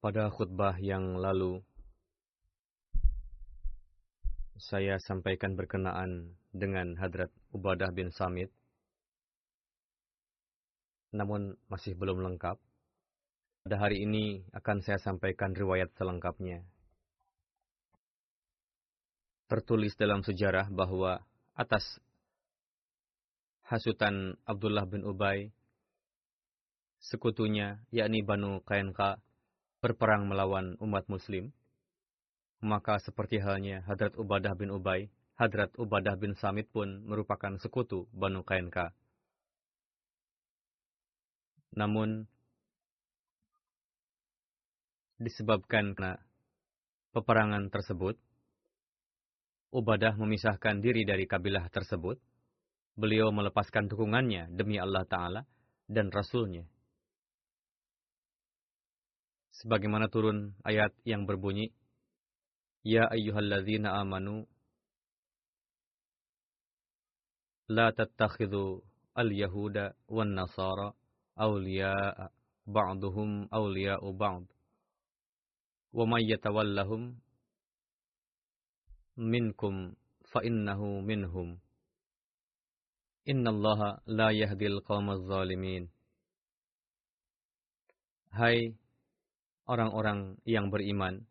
Pada 0.00 0.32
khutbah 0.32 0.80
yang 0.80 1.20
lalu, 1.20 1.60
saya 4.56 4.96
sampaikan 4.96 5.60
berkenaan 5.60 6.40
dengan 6.56 6.96
Hadrat 6.96 7.28
Ubadah 7.52 7.92
bin 7.92 8.08
Samit, 8.08 8.48
namun 11.12 11.52
masih 11.68 11.92
belum 12.00 12.24
lengkap. 12.24 12.56
Pada 13.68 13.76
hari 13.76 14.08
ini 14.08 14.40
akan 14.56 14.80
saya 14.80 14.96
sampaikan 15.04 15.52
riwayat 15.52 15.92
selengkapnya. 16.00 16.64
Tertulis 19.52 19.92
dalam 20.00 20.24
sejarah 20.24 20.72
bahwa 20.72 21.20
atas 21.52 21.84
hasutan 23.68 24.40
Abdullah 24.48 24.88
bin 24.88 25.04
Ubay, 25.04 25.52
sekutunya 27.04 27.84
yakni 27.92 28.24
Banu 28.24 28.64
Kainka 28.64 29.20
berperang 29.80 30.28
melawan 30.28 30.76
umat 30.80 31.08
muslim, 31.08 31.52
maka 32.60 33.00
seperti 33.00 33.40
halnya 33.40 33.80
Hadrat 33.88 34.12
Ubadah 34.20 34.52
bin 34.52 34.68
Ubay, 34.68 35.08
Hadrat 35.40 35.72
Ubadah 35.80 36.20
bin 36.20 36.36
Samit 36.36 36.68
pun 36.68 37.00
merupakan 37.08 37.56
sekutu 37.56 38.04
Banu 38.12 38.44
Kainka. 38.44 38.92
Namun, 41.72 42.28
disebabkan 45.16 45.96
karena 45.96 46.20
peperangan 47.16 47.72
tersebut, 47.72 48.20
Ubadah 49.70 50.18
memisahkan 50.18 50.82
diri 50.82 51.06
dari 51.06 51.30
kabilah 51.30 51.70
tersebut. 51.70 52.18
Beliau 52.98 53.30
melepaskan 53.30 53.86
dukungannya 53.86 54.50
demi 54.50 54.82
Allah 54.82 55.06
Ta'ala 55.06 55.46
dan 55.86 56.10
Rasulnya. 56.10 56.66
Sebagaimana 59.60 60.08
turun 60.08 60.56
ayat 60.64 60.96
yang 61.04 61.28
berbunyi, 61.28 61.68
Ya 62.80 63.04
ayyuhalladzina 63.12 63.92
amanu, 64.00 64.48
La 67.68 67.92
tattakhidhu 67.92 68.80
al-yahuda 69.12 69.92
wan 70.08 70.32
nasara 70.32 70.96
awliya'a 71.36 72.32
ba'duhum 72.64 73.52
awliya'u 73.52 74.08
ba'd. 74.16 74.48
Wa 75.92 76.08
may 76.08 76.24
yatawallahum 76.24 77.20
minkum 79.20 79.92
fa 80.24 80.40
innahu 80.40 81.04
minhum. 81.04 81.60
Innallaha 83.28 84.00
la 84.08 84.32
yahdil 84.32 84.80
qawmaz 84.88 85.20
zalimin. 85.28 85.92
Hai 88.32 88.72
orang-orang 89.70 90.34
yang 90.42 90.66
beriman, 90.74 91.22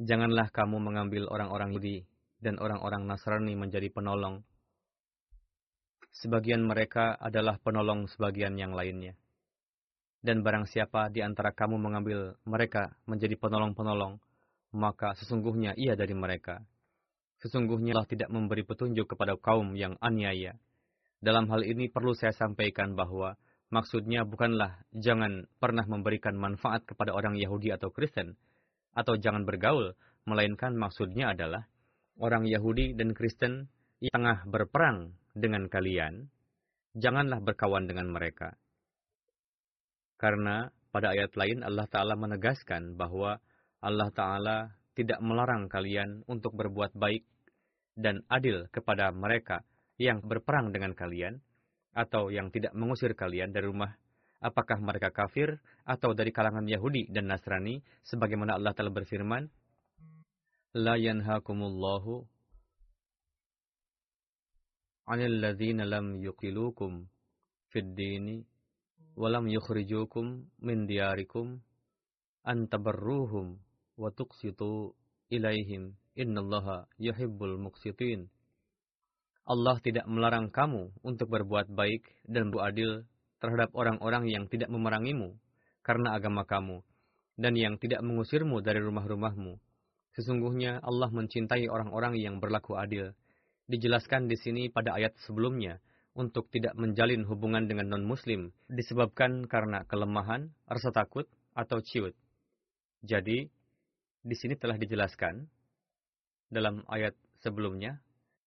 janganlah 0.00 0.48
kamu 0.48 0.80
mengambil 0.80 1.28
orang-orang 1.28 1.76
Yahudi 1.76 2.08
dan 2.40 2.56
orang-orang 2.56 3.04
Nasrani 3.04 3.52
menjadi 3.52 3.92
penolong. 3.92 4.40
Sebagian 6.16 6.64
mereka 6.64 7.12
adalah 7.20 7.60
penolong 7.60 8.08
sebagian 8.08 8.56
yang 8.56 8.72
lainnya. 8.72 9.12
Dan 10.24 10.40
barang 10.40 10.64
siapa 10.64 11.12
di 11.12 11.20
antara 11.20 11.52
kamu 11.52 11.76
mengambil 11.76 12.40
mereka 12.48 12.96
menjadi 13.04 13.36
penolong-penolong, 13.36 14.16
maka 14.72 15.12
sesungguhnya 15.20 15.76
ia 15.76 15.92
dari 15.92 16.16
mereka. 16.16 16.64
Sesungguhnya 17.44 17.92
Allah 17.92 18.08
tidak 18.08 18.32
memberi 18.32 18.64
petunjuk 18.64 19.12
kepada 19.12 19.36
kaum 19.36 19.76
yang 19.76 20.00
aniaya. 20.00 20.56
Dalam 21.20 21.52
hal 21.52 21.68
ini 21.68 21.92
perlu 21.92 22.16
saya 22.16 22.32
sampaikan 22.32 22.96
bahwa 22.96 23.36
maksudnya 23.70 24.22
bukanlah 24.22 24.78
jangan 24.94 25.46
pernah 25.58 25.84
memberikan 25.86 26.38
manfaat 26.38 26.86
kepada 26.86 27.12
orang 27.12 27.34
Yahudi 27.38 27.74
atau 27.74 27.90
Kristen, 27.90 28.38
atau 28.96 29.18
jangan 29.18 29.44
bergaul, 29.44 29.92
melainkan 30.24 30.74
maksudnya 30.74 31.36
adalah 31.36 31.68
orang 32.18 32.48
Yahudi 32.48 32.96
dan 32.96 33.12
Kristen 33.12 33.68
yang 34.00 34.12
tengah 34.12 34.44
berperang 34.48 35.16
dengan 35.36 35.68
kalian, 35.68 36.28
janganlah 36.96 37.40
berkawan 37.44 37.84
dengan 37.84 38.08
mereka. 38.08 38.56
Karena 40.16 40.72
pada 40.88 41.12
ayat 41.12 41.36
lain 41.36 41.60
Allah 41.60 41.84
Ta'ala 41.84 42.16
menegaskan 42.16 42.96
bahwa 42.96 43.36
Allah 43.84 44.08
Ta'ala 44.16 44.72
tidak 44.96 45.20
melarang 45.20 45.68
kalian 45.68 46.24
untuk 46.24 46.56
berbuat 46.56 46.96
baik 46.96 47.20
dan 47.96 48.24
adil 48.32 48.64
kepada 48.72 49.12
mereka 49.12 49.60
yang 50.00 50.24
berperang 50.24 50.72
dengan 50.72 50.96
kalian, 50.96 51.40
atau 51.96 52.28
yang 52.28 52.52
tidak 52.52 52.76
mengusir 52.76 53.16
kalian 53.16 53.56
dari 53.56 53.64
rumah, 53.64 53.96
apakah 54.44 54.76
mereka 54.84 55.08
kafir 55.08 55.56
atau 55.88 56.12
dari 56.12 56.28
kalangan 56.28 56.68
Yahudi 56.68 57.08
dan 57.08 57.32
Nasrani, 57.32 57.80
sebagaimana 58.04 58.60
Allah 58.60 58.76
telah 58.76 58.92
berfirman, 58.92 59.48
La 60.76 61.00
yanhakumullahu 61.00 62.20
anil 65.08 65.40
ladzina 65.40 65.88
lam 65.88 66.20
yuqilukum 66.20 67.08
fid 67.72 67.96
dini 67.96 68.44
wa 69.16 69.32
lam 69.32 69.48
yukhrijukum 69.48 70.44
min 70.60 70.84
diyarikum 70.84 71.56
an 72.44 72.68
tabarruhum 72.68 73.56
wa 73.96 74.12
tuqsitu 74.12 74.92
ilaihim 75.32 75.96
innallaha 76.12 76.84
yuhibbul 77.00 77.56
muqsitin. 77.56 78.28
Allah 79.46 79.78
tidak 79.78 80.10
melarang 80.10 80.50
kamu 80.50 80.90
untuk 81.06 81.30
berbuat 81.30 81.70
baik 81.70 82.02
dan 82.26 82.50
beradil 82.50 83.06
terhadap 83.38 83.70
orang-orang 83.78 84.26
yang 84.26 84.50
tidak 84.50 84.66
memerangimu 84.66 85.38
karena 85.86 86.18
agama 86.18 86.42
kamu 86.42 86.82
dan 87.38 87.54
yang 87.54 87.78
tidak 87.78 88.02
mengusirmu 88.02 88.58
dari 88.58 88.82
rumah-rumahmu. 88.82 89.54
Sesungguhnya 90.18 90.82
Allah 90.82 91.12
mencintai 91.12 91.70
orang-orang 91.70 92.18
yang 92.18 92.42
berlaku 92.42 92.74
adil. 92.74 93.14
dijelaskan 93.66 94.30
di 94.30 94.38
sini 94.38 94.70
pada 94.70 94.94
ayat 94.94 95.18
sebelumnya 95.26 95.82
untuk 96.14 96.46
tidak 96.54 96.78
menjalin 96.78 97.26
hubungan 97.26 97.66
dengan 97.66 97.90
non-muslim 97.98 98.54
disebabkan 98.70 99.50
karena 99.50 99.82
kelemahan, 99.90 100.54
rasa 100.70 100.94
takut, 100.94 101.26
atau 101.50 101.82
ciut. 101.82 102.14
Jadi, 103.02 103.50
di 104.22 104.36
sini 104.38 104.54
telah 104.54 104.78
dijelaskan 104.78 105.50
dalam 106.46 106.86
ayat 106.86 107.18
sebelumnya 107.42 107.98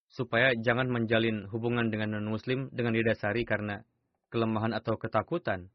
supaya 0.09 0.57
jangan 0.57 0.89
menjalin 0.89 1.45
hubungan 1.53 1.93
dengan 1.93 2.17
non-muslim 2.17 2.73
dengan 2.73 2.97
didasari 2.97 3.45
karena 3.45 3.85
kelemahan 4.33 4.73
atau 4.73 4.97
ketakutan. 4.97 5.69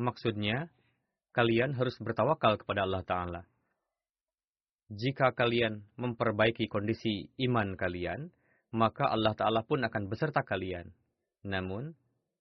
Maksudnya, 0.00 0.72
kalian 1.36 1.76
harus 1.76 1.96
bertawakal 2.00 2.56
kepada 2.56 2.88
Allah 2.88 3.04
Ta'ala. 3.04 3.42
Jika 4.92 5.32
kalian 5.32 5.84
memperbaiki 5.96 6.68
kondisi 6.68 7.28
iman 7.48 7.76
kalian, 7.76 8.32
maka 8.72 9.08
Allah 9.08 9.36
Ta'ala 9.36 9.64
pun 9.64 9.84
akan 9.84 10.08
beserta 10.08 10.44
kalian. 10.44 10.92
Namun, 11.44 11.92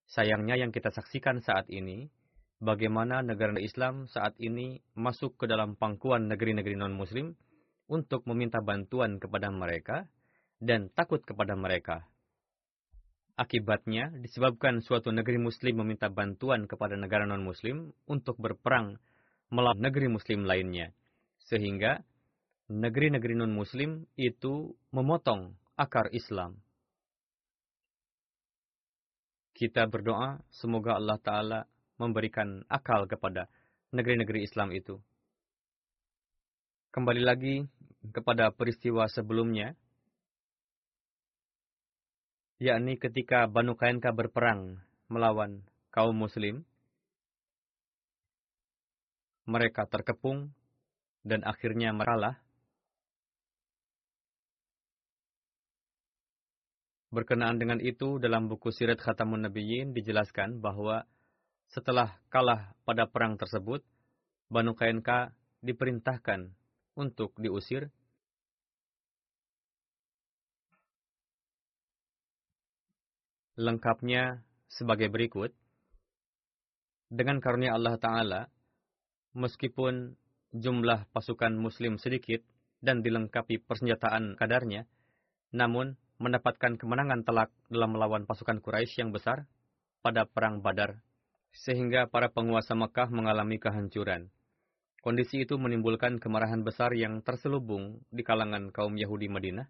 sayangnya 0.08 0.60
yang 0.60 0.72
kita 0.72 0.92
saksikan 0.92 1.44
saat 1.44 1.68
ini, 1.72 2.08
bagaimana 2.64 3.20
negara 3.20 3.56
Islam 3.60 4.08
saat 4.08 4.36
ini 4.40 4.80
masuk 4.96 5.36
ke 5.40 5.46
dalam 5.48 5.76
pangkuan 5.76 6.32
negeri-negeri 6.32 6.76
non-Muslim 6.80 7.36
untuk 7.92 8.24
meminta 8.28 8.64
bantuan 8.64 9.20
kepada 9.20 9.52
mereka 9.52 10.08
dan 10.62 10.94
takut 10.94 11.26
kepada 11.26 11.58
mereka. 11.58 12.06
Akibatnya, 13.34 14.14
disebabkan 14.22 14.86
suatu 14.86 15.10
negeri 15.10 15.42
Muslim 15.42 15.82
meminta 15.82 16.14
bantuan 16.14 16.70
kepada 16.70 16.94
negara 16.94 17.26
non-Muslim 17.26 17.90
untuk 18.06 18.38
berperang 18.38 19.02
melawan 19.50 19.82
negeri 19.82 20.06
Muslim 20.14 20.46
lainnya, 20.46 20.94
sehingga 21.50 22.06
negeri-negeri 22.70 23.34
non-Muslim 23.42 24.06
itu 24.14 24.78
memotong 24.94 25.58
akar 25.74 26.14
Islam. 26.14 26.62
Kita 29.58 29.90
berdoa 29.90 30.38
semoga 30.54 30.96
Allah 31.02 31.18
Ta'ala 31.18 31.60
memberikan 31.98 32.62
akal 32.70 33.10
kepada 33.10 33.50
negeri-negeri 33.90 34.46
Islam 34.46 34.70
itu. 34.74 35.02
Kembali 36.94 37.22
lagi 37.26 37.66
kepada 38.14 38.54
peristiwa 38.54 39.06
sebelumnya, 39.10 39.74
yakni 42.62 43.02
ketika 43.02 43.50
Banu 43.50 43.74
Kainka 43.74 44.14
berperang 44.14 44.78
melawan 45.10 45.66
kaum 45.90 46.14
muslim, 46.14 46.62
mereka 49.50 49.90
terkepung 49.90 50.54
dan 51.26 51.42
akhirnya 51.42 51.90
meralah 51.90 52.38
Berkenaan 57.12 57.60
dengan 57.60 57.84
itu, 57.84 58.24
dalam 58.24 58.48
buku 58.48 58.72
Sirat 58.72 59.04
Khatamun 59.04 59.44
Nabiyyin 59.44 59.92
dijelaskan 59.92 60.64
bahwa 60.64 61.04
setelah 61.68 62.16
kalah 62.32 62.72
pada 62.88 63.04
perang 63.04 63.36
tersebut, 63.36 63.84
Banu 64.48 64.80
Kainka 64.80 65.36
diperintahkan 65.60 66.56
untuk 66.96 67.36
diusir. 67.36 67.92
Lengkapnya 73.62 74.42
sebagai 74.74 75.14
berikut. 75.14 75.54
Dengan 77.14 77.38
karunia 77.38 77.78
Allah 77.78 77.94
Ta'ala, 78.02 78.42
meskipun 79.38 80.18
jumlah 80.50 81.06
pasukan 81.14 81.54
muslim 81.62 82.02
sedikit 82.02 82.42
dan 82.82 83.06
dilengkapi 83.06 83.62
persenjataan 83.62 84.34
kadarnya, 84.34 84.90
namun 85.54 85.94
mendapatkan 86.18 86.74
kemenangan 86.74 87.22
telak 87.22 87.54
dalam 87.70 87.94
melawan 87.94 88.26
pasukan 88.26 88.66
Quraisy 88.66 89.06
yang 89.06 89.14
besar 89.14 89.46
pada 90.02 90.26
Perang 90.26 90.66
Badar, 90.66 90.98
sehingga 91.54 92.10
para 92.10 92.34
penguasa 92.34 92.74
Mekah 92.74 93.14
mengalami 93.14 93.62
kehancuran. 93.62 94.34
Kondisi 95.06 95.46
itu 95.46 95.62
menimbulkan 95.62 96.18
kemarahan 96.18 96.66
besar 96.66 96.98
yang 96.98 97.22
terselubung 97.22 98.02
di 98.10 98.26
kalangan 98.26 98.74
kaum 98.74 98.98
Yahudi 98.98 99.30
Madinah. 99.30 99.70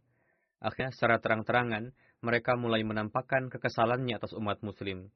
Akhirnya 0.61 0.93
secara 0.93 1.17
terang-terangan, 1.17 1.89
mereka 2.21 2.53
mulai 2.53 2.85
menampakkan 2.85 3.49
kekesalannya 3.49 4.21
atas 4.21 4.37
umat 4.37 4.61
muslim. 4.61 5.09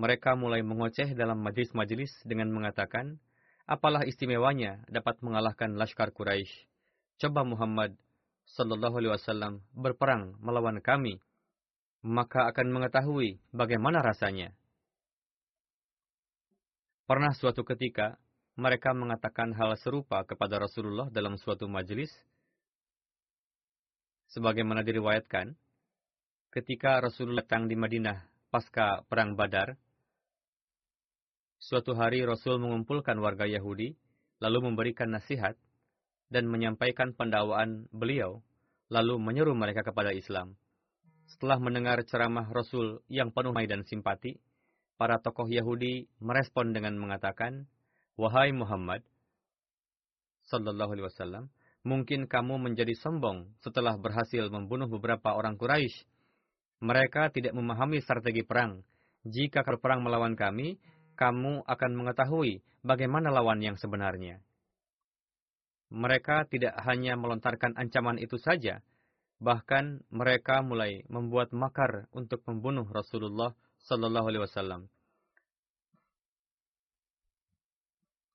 Mereka 0.00 0.32
mulai 0.40 0.64
mengoceh 0.64 1.12
dalam 1.12 1.44
majelis-majelis 1.44 2.24
dengan 2.24 2.48
mengatakan, 2.48 3.20
apalah 3.68 4.08
istimewanya 4.08 4.80
dapat 4.88 5.20
mengalahkan 5.20 5.76
Laskar 5.76 6.08
Quraisy. 6.16 6.64
Coba 7.20 7.44
Muhammad 7.44 8.00
Sallallahu 8.48 8.96
Alaihi 8.96 9.12
Wasallam 9.12 9.60
berperang 9.76 10.40
melawan 10.40 10.80
kami, 10.80 11.20
maka 12.00 12.48
akan 12.48 12.72
mengetahui 12.72 13.36
bagaimana 13.52 14.00
rasanya. 14.00 14.56
Pernah 17.04 17.36
suatu 17.36 17.60
ketika 17.64 18.16
mereka 18.56 18.96
mengatakan 18.96 19.52
hal 19.52 19.76
serupa 19.76 20.24
kepada 20.24 20.56
Rasulullah 20.56 21.12
dalam 21.12 21.36
suatu 21.36 21.68
majelis, 21.68 22.08
sebagaimana 24.32 24.84
diriwayatkan, 24.84 25.56
ketika 26.52 27.00
Rasulullah 27.00 27.44
datang 27.44 27.68
di 27.68 27.76
Madinah 27.76 28.24
pasca 28.52 29.04
perang 29.08 29.36
Badar, 29.36 29.76
suatu 31.60 31.92
hari 31.96 32.24
Rasul 32.24 32.60
mengumpulkan 32.60 33.16
warga 33.20 33.44
Yahudi, 33.44 33.96
lalu 34.38 34.58
memberikan 34.70 35.10
nasihat 35.10 35.58
dan 36.28 36.46
menyampaikan 36.46 37.16
pendakwaan 37.16 37.88
beliau, 37.90 38.44
lalu 38.92 39.16
menyeru 39.20 39.52
mereka 39.56 39.84
kepada 39.84 40.12
Islam. 40.12 40.56
Setelah 41.28 41.60
mendengar 41.60 42.00
ceramah 42.08 42.48
Rasul 42.48 43.04
yang 43.12 43.32
penuh 43.32 43.52
dan 43.68 43.84
simpati, 43.84 44.40
para 44.96 45.20
tokoh 45.20 45.46
Yahudi 45.48 46.08
merespon 46.18 46.72
dengan 46.72 46.96
mengatakan, 46.96 47.68
Wahai 48.18 48.50
Muhammad, 48.50 49.04
Sallallahu 50.48 50.90
Alaihi 50.96 51.06
Wasallam, 51.06 51.44
mungkin 51.86 52.30
kamu 52.30 52.58
menjadi 52.58 52.94
sombong 52.98 53.50
setelah 53.62 53.94
berhasil 53.98 54.50
membunuh 54.50 54.86
beberapa 54.90 55.34
orang 55.34 55.58
Quraisy. 55.58 56.06
Mereka 56.78 57.34
tidak 57.34 57.58
memahami 57.58 57.98
strategi 57.98 58.46
perang. 58.46 58.86
Jika 59.26 59.66
kau 59.66 59.82
perang 59.82 60.06
melawan 60.06 60.38
kami, 60.38 60.78
kamu 61.18 61.66
akan 61.66 61.90
mengetahui 61.98 62.62
bagaimana 62.86 63.34
lawan 63.34 63.58
yang 63.58 63.74
sebenarnya 63.74 64.38
mereka 65.88 66.44
tidak 66.44 66.76
hanya 66.84 67.16
melontarkan 67.16 67.72
ancaman 67.76 68.20
itu 68.20 68.36
saja, 68.36 68.84
bahkan 69.40 70.04
mereka 70.12 70.60
mulai 70.60 71.04
membuat 71.08 71.52
makar 71.56 72.06
untuk 72.12 72.44
membunuh 72.44 72.84
Rasulullah 72.84 73.56
Sallallahu 73.88 74.26
Alaihi 74.28 74.44
Wasallam. 74.44 74.80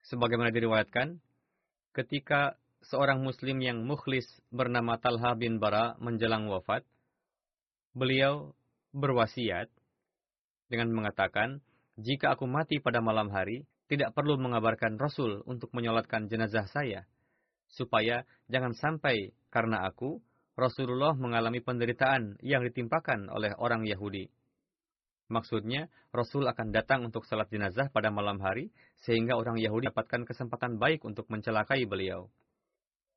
Sebagaimana 0.09 0.51
diriwayatkan, 0.51 1.21
ketika 1.93 2.57
seorang 2.87 3.23
Muslim 3.23 3.59
yang 3.63 3.83
mukhlis 3.83 4.25
bernama 4.51 4.99
Talha 4.99 5.35
bin 5.35 5.59
Bara 5.59 5.95
menjelang 5.99 6.47
wafat, 6.51 6.83
beliau 7.95 8.51
berwasiat 8.91 9.71
dengan 10.67 10.91
mengatakan, 10.91 11.63
jika 11.99 12.33
aku 12.33 12.49
mati 12.49 12.81
pada 12.81 12.99
malam 12.99 13.29
hari, 13.29 13.65
tidak 13.87 14.15
perlu 14.17 14.39
mengabarkan 14.41 14.97
Rasul 14.97 15.45
untuk 15.45 15.69
menyolatkan 15.75 16.25
jenazah 16.25 16.65
saya 16.65 17.05
supaya 17.73 18.21
jangan 18.47 18.77
sampai 18.77 19.33
karena 19.49 19.85
aku, 19.89 20.21
Rasulullah 20.53 21.17
mengalami 21.17 21.65
penderitaan 21.65 22.37
yang 22.45 22.61
ditimpakan 22.61 23.25
oleh 23.33 23.57
orang 23.57 23.89
Yahudi. 23.89 24.29
Maksudnya, 25.33 25.89
Rasul 26.13 26.45
akan 26.45 26.69
datang 26.69 27.09
untuk 27.09 27.25
salat 27.25 27.49
jenazah 27.49 27.89
pada 27.89 28.13
malam 28.13 28.37
hari, 28.37 28.69
sehingga 29.01 29.33
orang 29.33 29.57
Yahudi 29.57 29.89
dapatkan 29.89 30.29
kesempatan 30.29 30.77
baik 30.77 31.01
untuk 31.01 31.25
mencelakai 31.33 31.89
beliau. 31.89 32.29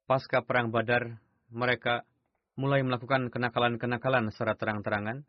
Pasca 0.06 0.38
Perang 0.46 0.70
Badar, 0.70 1.18
mereka 1.50 2.06
mulai 2.54 2.78
melakukan 2.86 3.26
kenakalan-kenakalan 3.26 4.30
secara 4.30 4.54
terang-terangan, 4.54 5.26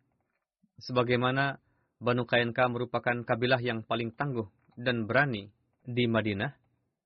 sebagaimana 0.77 1.57
Banu 1.97 2.29
Kainka 2.29 2.69
merupakan 2.69 3.25
kabilah 3.25 3.57
yang 3.57 3.81
paling 3.81 4.13
tangguh 4.13 4.45
dan 4.77 5.09
berani 5.09 5.49
di 5.81 6.05
Madinah, 6.05 6.53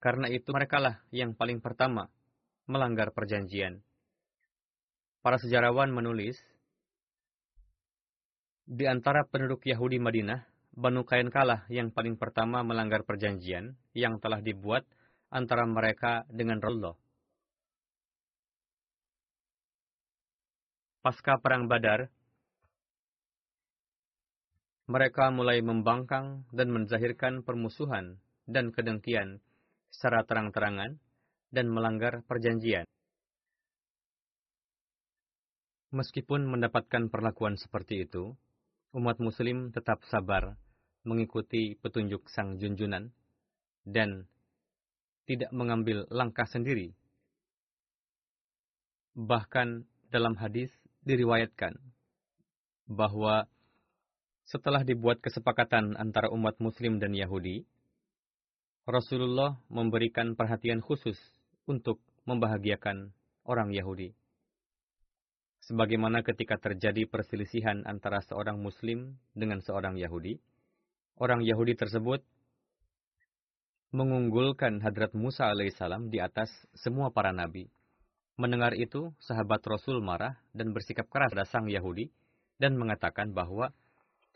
karena 0.04 0.28
itu 0.28 0.52
merekalah 0.52 1.00
yang 1.16 1.32
paling 1.32 1.64
pertama 1.64 2.12
melanggar 2.68 3.16
perjanjian. 3.16 3.80
Para 5.24 5.40
sejarawan 5.40 5.96
menulis, 5.96 6.36
di 8.68 8.84
antara 8.84 9.24
penduduk 9.24 9.64
Yahudi 9.64 9.96
Madinah, 9.96 10.44
Banu 10.76 11.08
Kainkalah 11.08 11.72
yang 11.72 11.96
paling 11.96 12.20
pertama 12.20 12.68
melanggar 12.68 13.08
perjanjian 13.08 13.80
yang 13.96 14.20
telah 14.20 14.44
dibuat 14.44 14.84
antara 15.32 15.64
mereka 15.64 16.28
dengan 16.28 16.60
Rasulullah. 16.60 17.00
Pasca 21.02 21.42
Perang 21.42 21.66
Badar, 21.66 22.14
mereka 24.86 25.34
mulai 25.34 25.58
membangkang 25.66 26.46
dan 26.54 26.70
menzahirkan 26.70 27.42
permusuhan 27.42 28.22
dan 28.46 28.70
kedengkian 28.70 29.42
secara 29.90 30.22
terang-terangan 30.30 31.02
dan 31.50 31.66
melanggar 31.74 32.22
perjanjian. 32.30 32.86
Meskipun 35.90 36.46
mendapatkan 36.46 37.10
perlakuan 37.10 37.58
seperti 37.58 38.06
itu, 38.06 38.38
umat 38.94 39.18
muslim 39.18 39.74
tetap 39.74 40.06
sabar 40.06 40.54
mengikuti 41.02 41.82
petunjuk 41.82 42.30
sang 42.30 42.62
junjunan 42.62 43.10
dan 43.90 44.30
tidak 45.26 45.50
mengambil 45.50 46.06
langkah 46.14 46.46
sendiri. 46.46 46.94
Bahkan 49.18 49.90
dalam 50.14 50.38
hadis 50.38 50.70
diriwayatkan 51.08 51.78
bahwa 52.90 53.48
setelah 54.46 54.84
dibuat 54.84 55.24
kesepakatan 55.24 55.96
antara 55.96 56.28
umat 56.34 56.60
muslim 56.60 57.00
dan 57.00 57.16
Yahudi, 57.16 57.64
Rasulullah 58.84 59.56
memberikan 59.72 60.36
perhatian 60.36 60.84
khusus 60.84 61.16
untuk 61.70 62.02
membahagiakan 62.26 63.14
orang 63.46 63.72
Yahudi 63.72 64.12
sebagaimana 65.72 66.26
ketika 66.26 66.58
terjadi 66.58 67.06
perselisihan 67.06 67.86
antara 67.86 68.20
seorang 68.26 68.58
Muslim 68.58 69.16
dengan 69.32 69.62
seorang 69.62 69.96
Yahudi, 69.96 70.42
orang 71.22 71.46
Yahudi 71.46 71.78
tersebut 71.78 72.26
mengunggulkan 73.96 74.84
Hadrat 74.84 75.16
Musa 75.16 75.52
alaihissalam 75.52 76.10
di 76.10 76.20
atas 76.20 76.52
semua 76.76 77.12
para 77.12 77.36
nabi. 77.36 77.72
Mendengar 78.40 78.74
itu, 78.76 79.12
sahabat 79.20 79.60
Rasul 79.68 80.00
marah 80.00 80.40
dan 80.56 80.72
bersikap 80.72 81.08
keras 81.12 81.32
pada 81.36 81.44
sang 81.48 81.68
Yahudi 81.68 82.10
dan 82.62 82.80
mengatakan 82.80 83.36
bahwa 83.36 83.74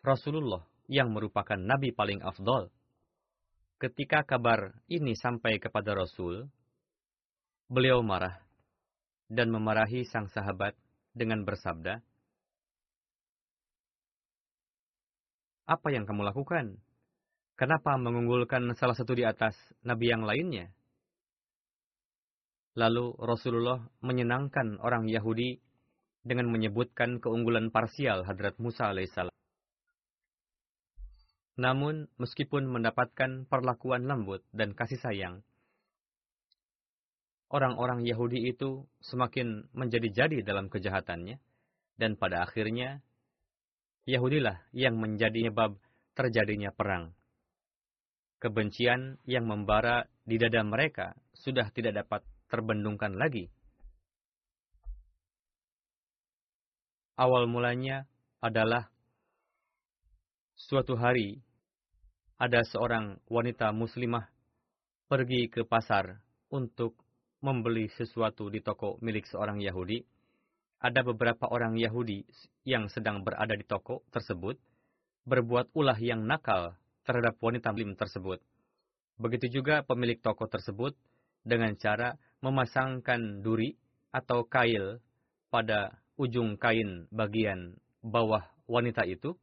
Rasulullah 0.04 0.66
yang 0.92 1.14
merupakan 1.14 1.58
nabi 1.58 1.96
paling 1.96 2.22
afdol. 2.22 2.70
Ketika 3.82 4.24
kabar 4.24 4.76
ini 4.88 5.18
sampai 5.18 5.60
kepada 5.60 5.96
Rasul, 5.96 6.48
beliau 7.68 8.00
marah 8.06 8.40
dan 9.28 9.50
memarahi 9.50 10.06
sang 10.06 10.30
sahabat 10.30 10.78
dengan 11.16 11.42
bersabda, 11.44 12.00
Apa 15.66 15.90
yang 15.90 16.06
kamu 16.06 16.30
lakukan? 16.30 16.78
Kenapa 17.58 17.98
mengunggulkan 17.98 18.70
salah 18.78 18.94
satu 18.94 19.18
di 19.18 19.26
atas 19.26 19.58
nabi 19.82 20.14
yang 20.14 20.22
lainnya? 20.22 20.75
Lalu 22.76 23.16
Rasulullah 23.24 23.80
menyenangkan 24.04 24.84
orang 24.84 25.08
Yahudi 25.08 25.64
dengan 26.28 26.52
menyebutkan 26.52 27.24
keunggulan 27.24 27.72
parsial 27.72 28.28
Hadrat 28.28 28.60
Musa 28.60 28.92
alaihissalam. 28.92 29.32
Namun, 31.56 32.12
meskipun 32.20 32.68
mendapatkan 32.68 33.48
perlakuan 33.48 34.04
lembut 34.12 34.44
dan 34.52 34.76
kasih 34.76 35.00
sayang, 35.00 35.40
orang-orang 37.48 38.04
Yahudi 38.04 38.52
itu 38.52 38.84
semakin 39.00 39.72
menjadi-jadi 39.72 40.44
dalam 40.44 40.68
kejahatannya, 40.68 41.40
dan 41.96 42.20
pada 42.20 42.44
akhirnya 42.44 43.00
Yahudilah 44.04 44.68
yang 44.76 45.00
menjadi 45.00 45.48
sebab 45.48 45.80
terjadinya 46.12 46.76
perang. 46.76 47.16
Kebencian 48.44 49.16
yang 49.24 49.48
membara 49.48 50.12
di 50.28 50.36
dada 50.36 50.60
mereka 50.62 51.16
sudah 51.32 51.72
tidak 51.72 52.04
dapat 52.04 52.22
terbendungkan 52.52 53.18
lagi. 53.18 53.50
Awal 57.16 57.48
mulanya 57.48 58.04
adalah 58.44 58.92
suatu 60.56 61.00
hari 61.00 61.40
ada 62.36 62.60
seorang 62.68 63.16
wanita 63.32 63.72
muslimah 63.72 64.28
pergi 65.08 65.48
ke 65.48 65.64
pasar 65.64 66.20
untuk 66.52 67.00
membeli 67.40 67.88
sesuatu 67.96 68.50
di 68.52 68.60
toko 68.60 68.98
milik 69.00 69.30
seorang 69.30 69.62
Yahudi, 69.62 70.02
ada 70.82 71.06
beberapa 71.06 71.48
orang 71.48 71.78
Yahudi 71.78 72.26
yang 72.68 72.90
sedang 72.92 73.24
berada 73.24 73.54
di 73.56 73.64
toko 73.64 74.04
tersebut 74.12 74.60
berbuat 75.26 75.74
ulah 75.74 75.98
yang 75.98 76.26
nakal 76.26 76.76
terhadap 77.06 77.38
wanita 77.40 77.72
muslim 77.72 77.94
tersebut. 77.94 78.42
Begitu 79.16 79.62
juga 79.62 79.86
pemilik 79.86 80.20
toko 80.20 80.50
tersebut 80.50 80.98
dengan 81.46 81.72
cara 81.78 82.18
memasangkan 82.46 83.42
duri 83.42 83.74
atau 84.14 84.46
kail 84.46 85.02
pada 85.50 85.98
ujung 86.14 86.62
kain 86.62 87.10
bagian 87.10 87.74
bawah 88.06 88.46
wanita 88.70 89.02
itu, 89.10 89.34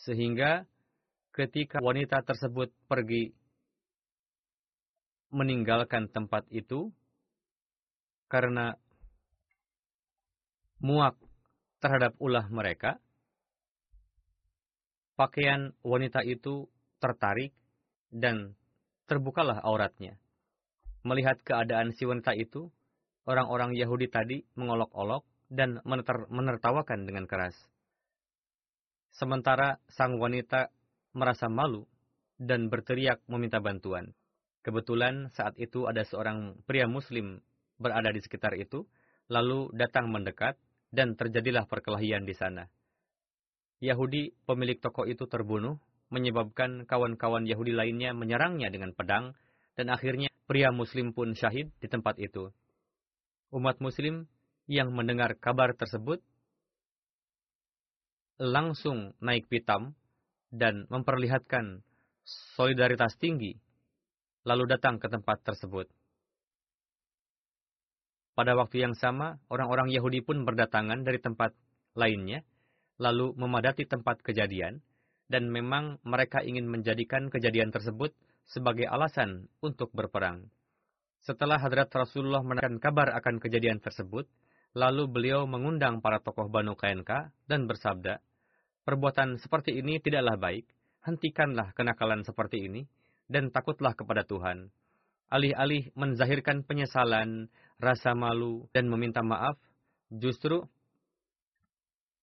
sehingga 0.00 0.64
ketika 1.36 1.84
wanita 1.84 2.24
tersebut 2.24 2.72
pergi 2.88 3.36
meninggalkan 5.32 6.08
tempat 6.08 6.48
itu 6.48 6.92
karena 8.32 8.76
muak 10.80 11.20
terhadap 11.78 12.16
ulah 12.16 12.48
mereka, 12.48 12.96
pakaian 15.14 15.76
wanita 15.84 16.24
itu 16.24 16.66
tertarik 16.98 17.52
dan 18.08 18.56
terbukalah 19.06 19.60
auratnya. 19.60 20.21
Melihat 21.02 21.42
keadaan 21.42 21.90
si 21.94 22.06
wanita 22.06 22.34
itu, 22.38 22.70
orang-orang 23.26 23.74
Yahudi 23.74 24.06
tadi 24.06 24.46
mengolok-olok 24.54 25.26
dan 25.50 25.82
menertawakan 26.30 27.04
dengan 27.04 27.26
keras. 27.26 27.58
Sementara 29.12 29.76
sang 29.92 30.16
wanita 30.16 30.72
merasa 31.12 31.50
malu 31.52 31.84
dan 32.40 32.72
berteriak 32.72 33.20
meminta 33.28 33.60
bantuan. 33.60 34.16
Kebetulan 34.64 35.28
saat 35.36 35.58
itu 35.60 35.84
ada 35.90 36.06
seorang 36.06 36.56
pria 36.64 36.88
muslim 36.88 37.42
berada 37.76 38.08
di 38.14 38.22
sekitar 38.22 38.56
itu, 38.56 38.86
lalu 39.28 39.68
datang 39.74 40.08
mendekat, 40.08 40.56
dan 40.92 41.16
terjadilah 41.18 41.66
perkelahian 41.66 42.24
di 42.24 42.36
sana. 42.36 42.68
Yahudi, 43.82 44.32
pemilik 44.46 44.78
toko 44.78 45.04
itu 45.04 45.26
terbunuh, 45.26 45.80
menyebabkan 46.12 46.84
kawan-kawan 46.86 47.48
Yahudi 47.48 47.72
lainnya 47.72 48.12
menyerangnya 48.12 48.68
dengan 48.68 48.94
pedang, 48.94 49.34
dan 49.74 49.88
akhirnya 49.88 50.31
pria 50.46 50.74
muslim 50.74 51.14
pun 51.14 51.32
syahid 51.32 51.70
di 51.78 51.86
tempat 51.86 52.18
itu. 52.18 52.50
Umat 53.52 53.78
muslim 53.78 54.26
yang 54.70 54.94
mendengar 54.94 55.36
kabar 55.36 55.76
tersebut 55.76 56.22
langsung 58.40 59.12
naik 59.20 59.46
pitam 59.46 59.94
dan 60.50 60.88
memperlihatkan 60.88 61.84
solidaritas 62.56 63.14
tinggi 63.18 63.58
lalu 64.42 64.66
datang 64.66 64.98
ke 64.98 65.06
tempat 65.06 65.38
tersebut. 65.46 65.86
Pada 68.32 68.56
waktu 68.56 68.82
yang 68.82 68.96
sama, 68.96 69.36
orang-orang 69.52 69.92
Yahudi 69.92 70.24
pun 70.24 70.42
berdatangan 70.48 71.04
dari 71.04 71.20
tempat 71.20 71.52
lainnya, 71.92 72.40
lalu 72.96 73.36
memadati 73.36 73.84
tempat 73.84 74.24
kejadian, 74.24 74.80
dan 75.28 75.52
memang 75.52 76.00
mereka 76.02 76.40
ingin 76.40 76.64
menjadikan 76.64 77.28
kejadian 77.28 77.70
tersebut 77.70 78.10
sebagai 78.46 78.88
alasan 78.88 79.48
untuk 79.62 79.90
berperang. 79.94 80.48
Setelah 81.22 81.62
Hadrat 81.62 81.92
Rasulullah 81.94 82.42
menekan 82.42 82.82
kabar 82.82 83.14
akan 83.14 83.38
kejadian 83.38 83.78
tersebut, 83.78 84.26
lalu 84.74 85.06
beliau 85.06 85.46
mengundang 85.46 86.02
para 86.02 86.18
tokoh 86.18 86.50
Banu 86.50 86.74
KNK 86.74 87.30
dan 87.46 87.70
bersabda, 87.70 88.18
Perbuatan 88.82 89.38
seperti 89.38 89.78
ini 89.78 90.02
tidaklah 90.02 90.34
baik, 90.34 90.66
hentikanlah 91.06 91.70
kenakalan 91.78 92.26
seperti 92.26 92.66
ini, 92.66 92.82
dan 93.30 93.54
takutlah 93.54 93.94
kepada 93.94 94.26
Tuhan. 94.26 94.74
Alih-alih 95.30 95.94
menzahirkan 95.94 96.66
penyesalan, 96.66 97.46
rasa 97.78 98.18
malu, 98.18 98.66
dan 98.74 98.90
meminta 98.90 99.22
maaf, 99.22 99.54
justru 100.10 100.66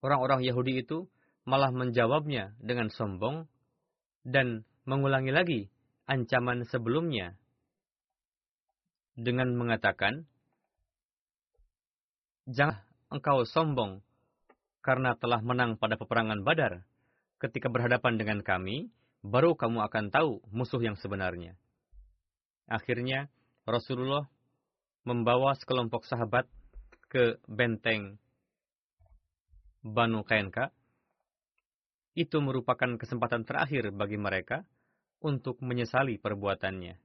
orang-orang 0.04 0.44
Yahudi 0.44 0.84
itu 0.84 1.08
malah 1.48 1.72
menjawabnya 1.72 2.60
dengan 2.60 2.92
sombong 2.92 3.48
dan 4.28 4.68
mengulangi 4.84 5.32
lagi 5.32 5.62
ancaman 6.10 6.66
sebelumnya 6.66 7.38
dengan 9.14 9.54
mengatakan, 9.54 10.26
Jangan 12.50 12.82
engkau 13.14 13.46
sombong 13.46 14.02
karena 14.82 15.14
telah 15.14 15.38
menang 15.46 15.78
pada 15.78 16.02
peperangan 16.02 16.42
badar. 16.42 16.82
Ketika 17.38 17.70
berhadapan 17.70 18.18
dengan 18.18 18.42
kami, 18.42 18.90
baru 19.22 19.54
kamu 19.54 19.86
akan 19.86 20.10
tahu 20.10 20.42
musuh 20.50 20.82
yang 20.82 20.98
sebenarnya. 20.98 21.54
Akhirnya, 22.66 23.30
Rasulullah 23.70 24.26
membawa 25.06 25.54
sekelompok 25.62 26.10
sahabat 26.10 26.50
ke 27.14 27.38
benteng 27.46 28.18
Banu 29.86 30.26
Kainka. 30.26 30.74
Itu 32.18 32.42
merupakan 32.42 32.98
kesempatan 32.98 33.46
terakhir 33.46 33.94
bagi 33.94 34.18
mereka 34.18 34.66
untuk 35.20 35.60
menyesali 35.60 36.20
perbuatannya. 36.20 36.96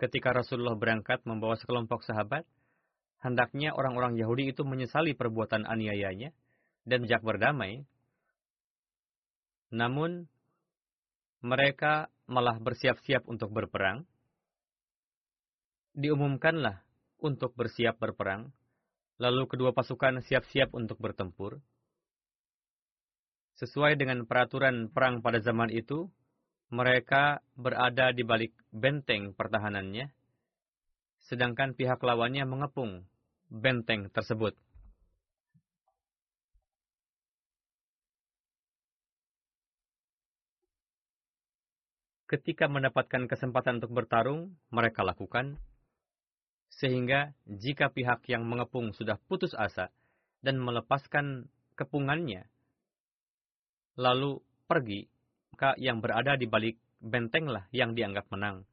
Ketika 0.00 0.32
Rasulullah 0.32 0.76
berangkat 0.76 1.22
membawa 1.28 1.56
sekelompok 1.60 2.04
sahabat, 2.04 2.48
hendaknya 3.20 3.76
orang-orang 3.76 4.16
Yahudi 4.16 4.56
itu 4.56 4.64
menyesali 4.64 5.12
perbuatan 5.12 5.68
aniayanya 5.68 6.32
dan 6.88 7.04
jak 7.04 7.20
berdamai. 7.20 7.84
Namun, 9.70 10.26
mereka 11.44 12.08
malah 12.24 12.56
bersiap-siap 12.56 13.28
untuk 13.28 13.52
berperang, 13.52 14.08
diumumkanlah 15.92 16.80
untuk 17.20 17.52
bersiap 17.52 18.00
berperang, 18.00 18.52
Lalu 19.20 19.52
kedua 19.52 19.76
pasukan 19.76 20.24
siap-siap 20.24 20.72
untuk 20.72 20.96
bertempur. 20.96 21.60
Sesuai 23.60 24.00
dengan 24.00 24.24
peraturan 24.24 24.88
perang 24.88 25.20
pada 25.20 25.44
zaman 25.44 25.68
itu, 25.68 26.08
mereka 26.70 27.42
berada 27.58 28.14
di 28.14 28.22
balik 28.22 28.54
benteng 28.70 29.34
pertahanannya, 29.34 30.06
sedangkan 31.26 31.74
pihak 31.74 31.98
lawannya 31.98 32.46
mengepung 32.46 33.02
benteng 33.50 34.06
tersebut. 34.14 34.54
Ketika 42.30 42.70
mendapatkan 42.70 43.26
kesempatan 43.26 43.82
untuk 43.82 43.90
bertarung, 43.90 44.54
mereka 44.70 45.02
lakukan, 45.02 45.58
sehingga 46.70 47.34
jika 47.50 47.90
pihak 47.90 48.22
yang 48.30 48.46
mengepung 48.46 48.94
sudah 48.94 49.18
putus 49.26 49.50
asa 49.58 49.90
dan 50.38 50.62
melepaskan 50.62 51.50
kepungannya, 51.74 52.46
lalu 53.98 54.38
pergi, 54.70 55.10
maka 55.60 55.76
yang 55.76 56.00
berada 56.00 56.40
di 56.40 56.48
balik 56.48 56.80
bentenglah 57.04 57.68
yang 57.68 57.92
dianggap 57.92 58.24
menang. 58.32 58.64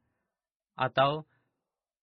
Atau 0.72 1.28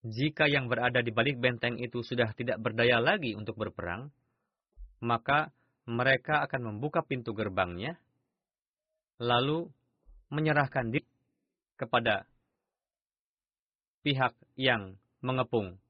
jika 0.06 0.46
yang 0.46 0.70
berada 0.70 1.02
di 1.02 1.10
balik 1.10 1.42
benteng 1.42 1.82
itu 1.82 2.06
sudah 2.06 2.30
tidak 2.38 2.62
berdaya 2.62 3.02
lagi 3.02 3.34
untuk 3.34 3.58
berperang, 3.58 4.14
maka 5.02 5.50
mereka 5.90 6.46
akan 6.46 6.70
membuka 6.70 7.02
pintu 7.02 7.34
gerbangnya, 7.34 7.98
lalu 9.18 9.66
menyerahkan 10.30 10.94
diri 10.94 11.10
kepada 11.74 12.22
pihak 14.06 14.38
yang 14.54 14.94
mengepung. 15.18 15.82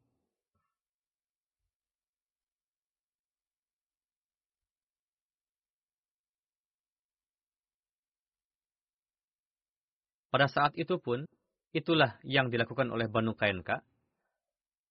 Pada 10.30 10.50
saat 10.50 10.74
itu 10.74 10.98
pun, 10.98 11.24
itulah 11.70 12.18
yang 12.26 12.50
dilakukan 12.50 12.90
oleh 12.90 13.06
Banu 13.06 13.36
Kainka. 13.36 13.84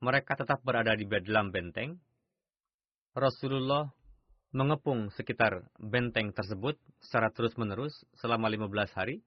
Mereka 0.04 0.38
tetap 0.38 0.62
berada 0.62 0.94
di 0.94 1.08
dalam 1.08 1.50
benteng. 1.50 1.98
Rasulullah 3.16 3.88
mengepung 4.56 5.12
sekitar 5.16 5.68
benteng 5.80 6.32
tersebut 6.32 6.80
secara 7.04 7.32
terus-menerus 7.32 8.08
selama 8.20 8.48
15 8.48 8.96
hari. 8.96 9.20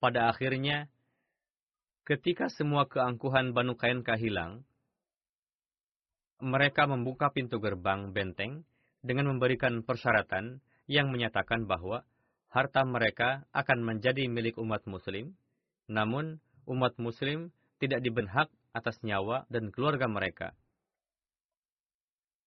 Pada 0.00 0.32
akhirnya, 0.32 0.88
ketika 2.08 2.48
semua 2.48 2.88
keangkuhan 2.88 3.52
Banu 3.52 3.76
Kainka 3.76 4.16
hilang, 4.16 4.64
mereka 6.38 6.86
membuka 6.86 7.34
pintu 7.34 7.58
gerbang 7.58 8.14
benteng 8.14 8.62
dengan 9.02 9.34
memberikan 9.34 9.82
persyaratan 9.82 10.62
yang 10.86 11.10
menyatakan 11.10 11.66
bahwa 11.66 12.06
harta 12.48 12.84
mereka 12.84 13.44
akan 13.52 13.84
menjadi 13.84 14.24
milik 14.28 14.56
umat 14.56 14.84
muslim, 14.88 15.36
namun 15.88 16.40
umat 16.64 16.96
muslim 16.96 17.52
tidak 17.80 18.00
diberi 18.00 18.28
hak 18.28 18.48
atas 18.72 19.00
nyawa 19.04 19.44
dan 19.52 19.68
keluarga 19.72 20.08
mereka. 20.08 20.56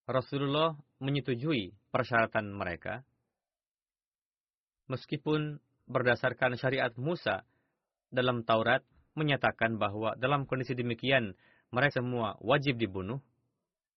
Rasulullah 0.10 0.76
menyetujui 1.00 1.72
persyaratan 1.94 2.52
mereka, 2.52 3.06
meskipun 4.90 5.62
berdasarkan 5.88 6.58
syariat 6.58 6.92
Musa 6.98 7.46
dalam 8.12 8.44
Taurat 8.44 8.84
menyatakan 9.16 9.80
bahwa 9.80 10.18
dalam 10.20 10.44
kondisi 10.50 10.76
demikian 10.76 11.38
mereka 11.72 12.04
semua 12.04 12.36
wajib 12.44 12.76
dibunuh, 12.76 13.24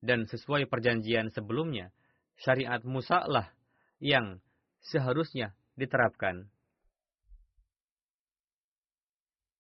dan 0.05 0.29
sesuai 0.29 0.69
perjanjian 0.69 1.33
sebelumnya, 1.33 1.91
syariat 2.37 2.85
Musa 2.85 3.25
lah 3.25 3.49
yang 3.99 4.39
seharusnya 4.85 5.57
diterapkan. 5.75 6.47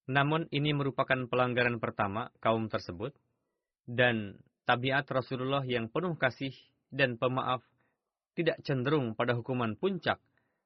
Namun 0.05 0.46
ini 0.53 0.77
merupakan 0.77 1.16
pelanggaran 1.29 1.81
pertama 1.81 2.29
kaum 2.44 2.68
tersebut, 2.68 3.16
dan 3.88 4.37
tabiat 4.68 5.09
Rasulullah 5.09 5.64
yang 5.64 5.88
penuh 5.88 6.16
kasih 6.16 6.53
dan 6.92 7.16
pemaaf 7.16 7.64
tidak 8.37 8.61
cenderung 8.66 9.16
pada 9.16 9.33
hukuman 9.33 9.77
puncak 9.79 10.20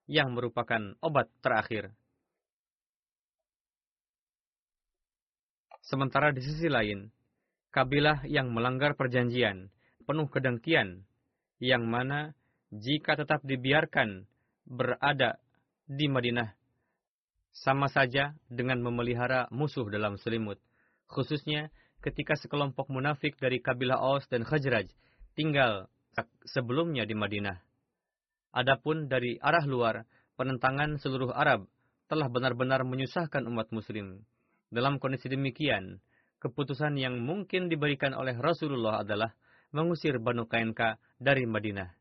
yang 0.09 0.35
merupakan 0.35 0.97
obat 1.05 1.31
terakhir. 1.45 1.93
Sementara 5.85 6.35
di 6.35 6.43
sisi 6.45 6.69
lain, 6.69 7.09
kabilah 7.73 8.27
yang 8.29 8.53
melanggar 8.53 8.93
perjanjian 8.99 9.71
penuh 10.09 10.25
kedengkian, 10.33 11.05
yang 11.61 11.85
mana 11.85 12.33
jika 12.73 13.13
tetap 13.13 13.45
dibiarkan 13.45 14.25
berada 14.69 15.41
di 15.89 16.05
Madinah 16.07 16.53
sama 17.51 17.89
saja 17.89 18.37
dengan 18.47 18.85
memelihara 18.85 19.49
musuh 19.49 19.89
dalam 19.89 20.21
selimut, 20.21 20.61
khususnya 21.09 21.73
ketika 22.05 22.39
sekelompok 22.39 22.87
munafik 22.93 23.35
dari 23.41 23.59
kabilah 23.59 23.99
Aus 23.99 24.29
dan 24.31 24.47
Khajraj 24.47 24.87
tinggal 25.35 25.91
sebelumnya 26.47 27.09
di 27.09 27.17
Madinah. 27.17 27.59
Adapun 28.55 29.11
dari 29.11 29.41
arah 29.41 29.65
luar, 29.67 30.07
penentangan 30.39 31.01
seluruh 31.03 31.35
Arab 31.35 31.67
telah 32.09 32.31
benar-benar 32.31 32.87
menyusahkan 32.87 33.45
umat 33.49 33.69
muslim. 33.75 34.25
Dalam 34.69 35.01
kondisi 35.01 35.29
demikian, 35.29 36.01
keputusan 36.41 36.97
yang 36.97 37.21
mungkin 37.21 37.69
diberikan 37.69 38.15
oleh 38.17 38.37
Rasulullah 38.37 39.05
adalah 39.05 39.35
mengusir 39.75 40.17
Banu 40.23 40.49
Kainka 40.49 40.97
dari 41.21 41.45
Madinah. 41.45 41.93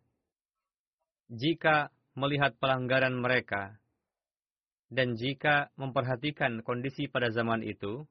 Jika 1.28 1.92
melihat 2.18 2.58
pelanggaran 2.58 3.14
mereka, 3.14 3.78
dan 4.90 5.14
jika 5.14 5.70
memperhatikan 5.78 6.66
kondisi 6.66 7.06
pada 7.06 7.30
zaman 7.30 7.62
itu, 7.62 8.10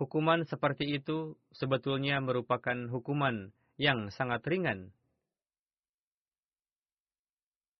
hukuman 0.00 0.48
seperti 0.48 0.96
itu 0.96 1.36
sebetulnya 1.52 2.16
merupakan 2.24 2.88
hukuman 2.88 3.52
yang 3.76 4.08
sangat 4.08 4.40
ringan. 4.48 4.96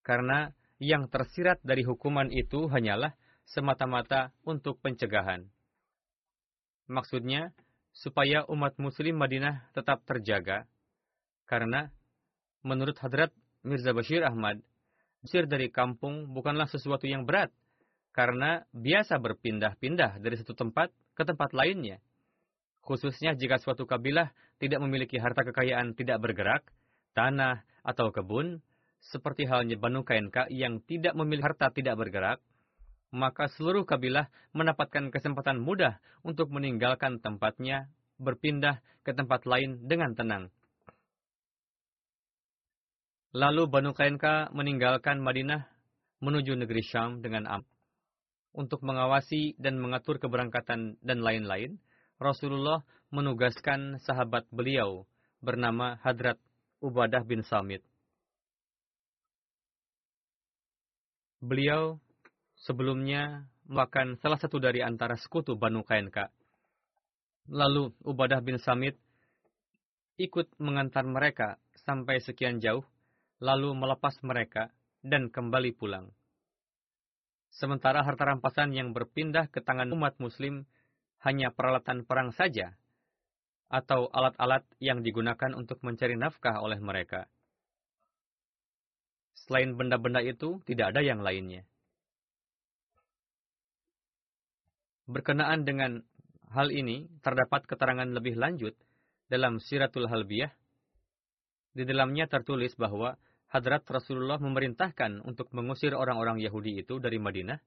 Karena 0.04 0.52
yang 0.76 1.08
tersirat 1.08 1.56
dari 1.64 1.80
hukuman 1.80 2.28
itu 2.28 2.68
hanyalah 2.68 3.16
semata-mata 3.48 4.36
untuk 4.44 4.76
pencegahan. 4.84 5.48
Maksudnya, 6.86 7.56
supaya 7.96 8.44
umat 8.52 8.76
muslim 8.76 9.16
Madinah 9.16 9.72
tetap 9.72 10.04
terjaga, 10.04 10.68
karena 11.48 11.90
menurut 12.60 12.94
Hadrat 13.00 13.32
Mirza 13.66 13.90
Bashir 13.90 14.22
Ahmad, 14.22 14.62
usir 15.26 15.50
dari 15.50 15.74
kampung 15.74 16.30
bukanlah 16.30 16.70
sesuatu 16.70 17.10
yang 17.10 17.26
berat, 17.26 17.50
karena 18.14 18.62
biasa 18.70 19.18
berpindah-pindah 19.18 20.22
dari 20.22 20.38
satu 20.38 20.54
tempat 20.54 20.94
ke 21.18 21.26
tempat 21.26 21.50
lainnya. 21.50 21.98
Khususnya 22.86 23.34
jika 23.34 23.58
suatu 23.58 23.82
kabilah 23.82 24.30
tidak 24.62 24.78
memiliki 24.86 25.18
harta 25.18 25.42
kekayaan 25.42 25.98
tidak 25.98 26.22
bergerak, 26.22 26.62
tanah, 27.18 27.66
atau 27.82 28.14
kebun, 28.14 28.62
seperti 29.02 29.50
halnya 29.50 29.74
Banu 29.74 30.06
Kainka 30.06 30.46
yang 30.46 30.78
tidak 30.86 31.18
memiliki 31.18 31.46
harta 31.50 31.74
tidak 31.74 31.98
bergerak, 31.98 32.38
maka 33.10 33.50
seluruh 33.50 33.82
kabilah 33.82 34.30
mendapatkan 34.54 35.10
kesempatan 35.10 35.58
mudah 35.58 35.98
untuk 36.22 36.54
meninggalkan 36.54 37.18
tempatnya, 37.18 37.90
berpindah 38.22 38.78
ke 39.02 39.10
tempat 39.10 39.42
lain 39.42 39.90
dengan 39.90 40.14
tenang. 40.14 40.54
Lalu 43.34 43.66
Banu 43.66 43.90
Kainka 43.96 44.52
meninggalkan 44.54 45.18
Madinah 45.18 45.66
menuju 46.22 46.54
negeri 46.54 46.82
Syam 46.86 47.18
dengan 47.24 47.46
am. 47.46 47.62
Untuk 48.56 48.80
mengawasi 48.80 49.58
dan 49.60 49.76
mengatur 49.76 50.16
keberangkatan 50.16 50.96
dan 51.04 51.18
lain-lain, 51.20 51.76
Rasulullah 52.16 52.80
menugaskan 53.12 54.00
sahabat 54.00 54.48
beliau 54.48 55.04
bernama 55.44 56.00
Hadrat 56.00 56.40
Ubadah 56.80 57.20
bin 57.28 57.44
Samit. 57.44 57.84
Beliau 61.44 62.00
sebelumnya 62.64 63.44
makan 63.68 64.16
salah 64.24 64.40
satu 64.40 64.56
dari 64.56 64.80
antara 64.80 65.20
sekutu 65.20 65.52
Banu 65.60 65.84
Kainka. 65.84 66.32
Lalu 67.52 67.92
Ubadah 68.02 68.40
bin 68.40 68.56
Samit 68.56 68.96
ikut 70.16 70.48
mengantar 70.56 71.04
mereka 71.04 71.60
sampai 71.84 72.24
sekian 72.24 72.58
jauh 72.58 72.82
lalu 73.40 73.76
melepas 73.76 74.16
mereka 74.24 74.72
dan 75.04 75.28
kembali 75.28 75.76
pulang. 75.76 76.10
Sementara 77.52 78.04
harta 78.04 78.28
rampasan 78.28 78.76
yang 78.76 78.92
berpindah 78.92 79.48
ke 79.48 79.64
tangan 79.64 79.88
umat 79.96 80.20
muslim 80.20 80.68
hanya 81.24 81.48
peralatan 81.52 82.04
perang 82.04 82.32
saja, 82.36 82.76
atau 83.66 84.06
alat-alat 84.12 84.62
yang 84.78 85.02
digunakan 85.02 85.56
untuk 85.56 85.82
mencari 85.82 86.14
nafkah 86.14 86.60
oleh 86.62 86.78
mereka. 86.78 87.26
Selain 89.46 89.74
benda-benda 89.74 90.22
itu, 90.22 90.60
tidak 90.66 90.94
ada 90.94 91.00
yang 91.02 91.22
lainnya. 91.22 91.66
Berkenaan 95.06 95.62
dengan 95.62 96.02
hal 96.50 96.74
ini, 96.74 97.06
terdapat 97.22 97.62
keterangan 97.66 98.10
lebih 98.10 98.34
lanjut 98.34 98.74
dalam 99.30 99.58
Siratul 99.58 100.06
Halbiyah 100.06 100.50
Di 101.76 101.84
dalamnya 101.84 102.24
tertulis 102.24 102.72
bahwa 102.80 103.20
Hadrat 103.46 103.86
Rasulullah 103.86 104.42
memerintahkan 104.42 105.22
untuk 105.22 105.54
mengusir 105.54 105.94
orang-orang 105.94 106.42
Yahudi 106.42 106.82
itu 106.82 106.98
dari 106.98 107.22
Madinah 107.22 107.62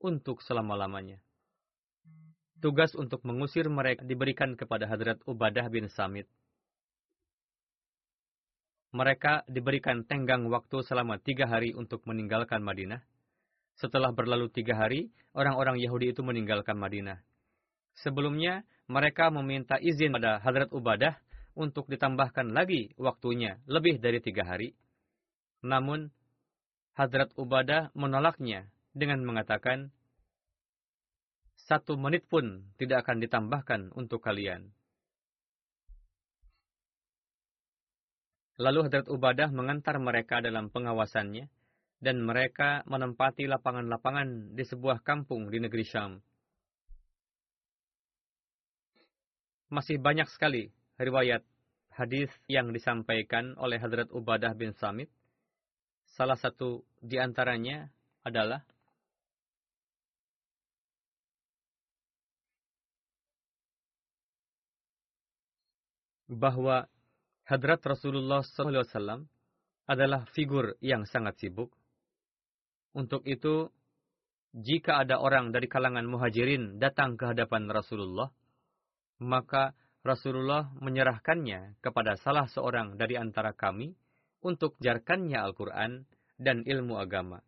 untuk 0.00 0.40
selama-lamanya. 0.40 1.20
Tugas 2.60 2.92
untuk 2.96 3.24
mengusir 3.24 3.68
mereka 3.68 4.04
diberikan 4.04 4.56
kepada 4.56 4.88
Hadrat 4.88 5.20
Ubadah 5.24 5.68
bin 5.72 5.88
Samit. 5.92 6.28
Mereka 8.90 9.46
diberikan 9.46 10.02
tenggang 10.02 10.50
waktu 10.50 10.82
selama 10.82 11.22
tiga 11.22 11.46
hari 11.46 11.72
untuk 11.76 12.02
meninggalkan 12.10 12.60
Madinah. 12.60 13.00
Setelah 13.78 14.12
berlalu 14.12 14.50
tiga 14.52 14.76
hari, 14.76 15.08
orang-orang 15.32 15.80
Yahudi 15.80 16.12
itu 16.12 16.20
meninggalkan 16.26 16.76
Madinah. 16.76 17.22
Sebelumnya, 18.02 18.66
mereka 18.90 19.30
meminta 19.30 19.78
izin 19.78 20.12
pada 20.12 20.42
Hadrat 20.42 20.74
Ubadah 20.74 21.16
untuk 21.54 21.86
ditambahkan 21.86 22.50
lagi 22.50 22.90
waktunya 22.98 23.62
lebih 23.70 24.02
dari 24.02 24.18
tiga 24.18 24.42
hari. 24.42 24.74
Namun, 25.60 26.08
Hadrat 26.96 27.32
Ubadah 27.36 27.92
menolaknya 27.92 28.68
dengan 28.96 29.24
mengatakan, 29.24 29.92
satu 31.56 31.94
menit 32.00 32.26
pun 32.26 32.66
tidak 32.80 33.06
akan 33.06 33.20
ditambahkan 33.20 33.80
untuk 33.94 34.24
kalian. 34.24 34.72
Lalu 38.60 38.88
Hadrat 38.88 39.08
Ubadah 39.08 39.48
mengantar 39.52 39.96
mereka 39.96 40.44
dalam 40.44 40.68
pengawasannya, 40.68 41.48
dan 42.00 42.16
mereka 42.24 42.80
menempati 42.88 43.44
lapangan-lapangan 43.44 44.56
di 44.56 44.64
sebuah 44.64 45.04
kampung 45.04 45.52
di 45.52 45.60
negeri 45.60 45.84
Syam. 45.84 46.12
Masih 49.68 50.00
banyak 50.00 50.26
sekali 50.32 50.72
riwayat 50.96 51.44
hadis 51.94 52.32
yang 52.48 52.72
disampaikan 52.72 53.54
oleh 53.60 53.76
Hadrat 53.78 54.08
Ubadah 54.10 54.56
bin 54.56 54.72
Samit. 54.74 55.12
Salah 56.14 56.36
satu 56.36 56.82
di 57.00 57.16
antaranya 57.16 57.86
adalah 58.26 58.62
bahwa 66.30 66.86
Hadrat 67.50 67.82
Rasulullah 67.82 68.46
SAW 68.46 69.26
adalah 69.90 70.22
figur 70.30 70.78
yang 70.78 71.02
sangat 71.02 71.42
sibuk. 71.42 71.74
Untuk 72.94 73.26
itu, 73.26 73.66
jika 74.54 75.02
ada 75.02 75.18
orang 75.18 75.50
dari 75.50 75.66
kalangan 75.66 76.06
muhajirin 76.06 76.78
datang 76.78 77.18
ke 77.18 77.34
hadapan 77.34 77.66
Rasulullah, 77.66 78.30
maka 79.18 79.74
Rasulullah 80.06 80.70
menyerahkannya 80.78 81.82
kepada 81.82 82.14
salah 82.22 82.46
seorang 82.46 82.94
dari 82.94 83.18
antara 83.18 83.50
kami 83.50 83.98
untuk 84.40 84.76
jarkannya 84.80 85.36
Al-Quran 85.36 86.08
dan 86.40 86.64
ilmu 86.64 86.96
agama. 86.96 87.44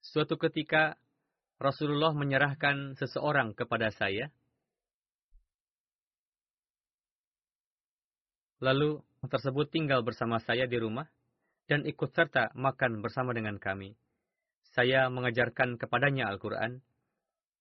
Suatu 0.00 0.38
ketika, 0.38 0.96
Rasulullah 1.58 2.14
menyerahkan 2.14 2.94
seseorang 2.98 3.52
kepada 3.56 3.90
saya, 3.90 4.30
lalu 8.62 9.02
tersebut 9.26 9.68
tinggal 9.68 10.00
bersama 10.06 10.40
saya 10.40 10.64
di 10.64 10.78
rumah 10.78 11.08
dan 11.68 11.84
ikut 11.84 12.12
serta 12.12 12.52
makan 12.56 13.00
bersama 13.00 13.32
dengan 13.32 13.56
kami. 13.56 13.96
Saya 14.76 15.06
mengajarkan 15.08 15.78
kepadanya 15.78 16.28
Al-Quran, 16.30 16.82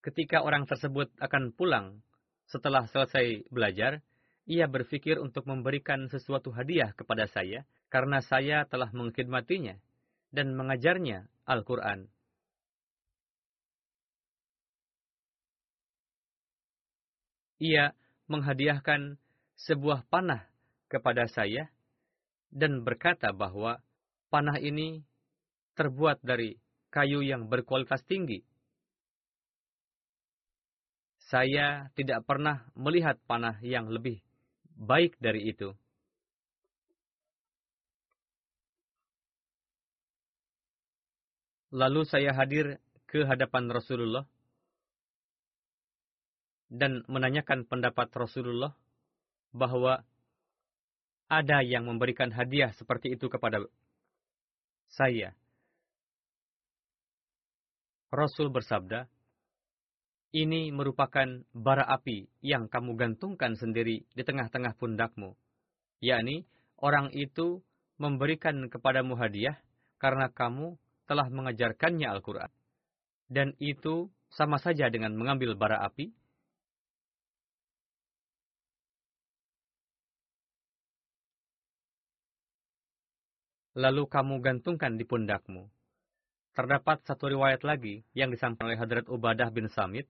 ketika 0.03 0.43
orang 0.43 0.67
tersebut 0.67 1.09
akan 1.19 1.53
pulang 1.55 2.03
setelah 2.49 2.85
selesai 2.89 3.47
belajar, 3.49 4.03
ia 4.43 4.67
berpikir 4.67 5.19
untuk 5.23 5.47
memberikan 5.47 6.11
sesuatu 6.11 6.51
hadiah 6.51 6.91
kepada 6.91 7.31
saya 7.31 7.63
karena 7.87 8.19
saya 8.19 8.67
telah 8.67 8.91
mengkhidmatinya 8.91 9.79
dan 10.35 10.51
mengajarnya 10.57 11.31
Al-Quran. 11.47 12.11
Ia 17.63 17.95
menghadiahkan 18.27 19.15
sebuah 19.55 20.03
panah 20.11 20.43
kepada 20.91 21.31
saya 21.31 21.71
dan 22.51 22.83
berkata 22.83 23.31
bahwa 23.31 23.79
panah 24.27 24.59
ini 24.59 25.07
terbuat 25.79 26.19
dari 26.19 26.59
kayu 26.91 27.23
yang 27.23 27.47
berkualitas 27.47 28.03
tinggi 28.03 28.43
saya 31.33 31.89
tidak 31.97 32.21
pernah 32.29 32.61
melihat 32.77 33.17
panah 33.25 33.57
yang 33.65 33.89
lebih 33.89 34.21
baik 34.77 35.17
dari 35.21 35.49
itu. 35.49 35.71
Lalu 41.73 42.05
saya 42.05 42.37
hadir 42.37 42.77
ke 43.09 43.25
hadapan 43.25 43.65
Rasulullah 43.73 44.29
dan 46.69 47.05
menanyakan 47.09 47.65
pendapat 47.65 48.09
Rasulullah 48.13 48.77
bahwa 49.53 50.05
ada 51.29 51.61
yang 51.65 51.89
memberikan 51.89 52.29
hadiah 52.29 52.73
seperti 52.77 53.17
itu 53.17 53.25
kepada 53.29 53.65
saya. 54.93 55.33
Rasul 58.13 58.53
bersabda, 58.53 59.09
ini 60.33 60.73
merupakan 60.73 61.45
bara 61.53 61.85
api 61.85 62.25
yang 62.41 62.65
kamu 62.65 62.97
gantungkan 62.97 63.53
sendiri 63.53 64.01
di 64.17 64.21
tengah-tengah 64.25 64.73
pundakmu. 64.81 65.37
Yakni, 66.01 66.49
orang 66.81 67.13
itu 67.13 67.61
memberikan 68.01 68.65
kepadamu 68.65 69.13
hadiah 69.13 69.61
karena 70.01 70.33
kamu 70.33 70.73
telah 71.05 71.29
mengajarkannya 71.29 72.09
Al-Quran. 72.09 72.49
Dan 73.29 73.53
itu 73.61 74.09
sama 74.33 74.57
saja 74.57 74.89
dengan 74.89 75.13
mengambil 75.13 75.53
bara 75.53 75.85
api. 75.85 76.09
Lalu 83.77 84.05
kamu 84.09 84.41
gantungkan 84.41 84.97
di 84.97 85.05
pundakmu. 85.05 85.69
Terdapat 86.53 87.01
satu 87.05 87.29
riwayat 87.29 87.65
lagi 87.65 88.05
yang 88.13 88.29
disampaikan 88.29 88.69
oleh 88.69 88.77
Hadrat 88.77 89.09
Ubadah 89.09 89.49
bin 89.49 89.65
Samit 89.65 90.05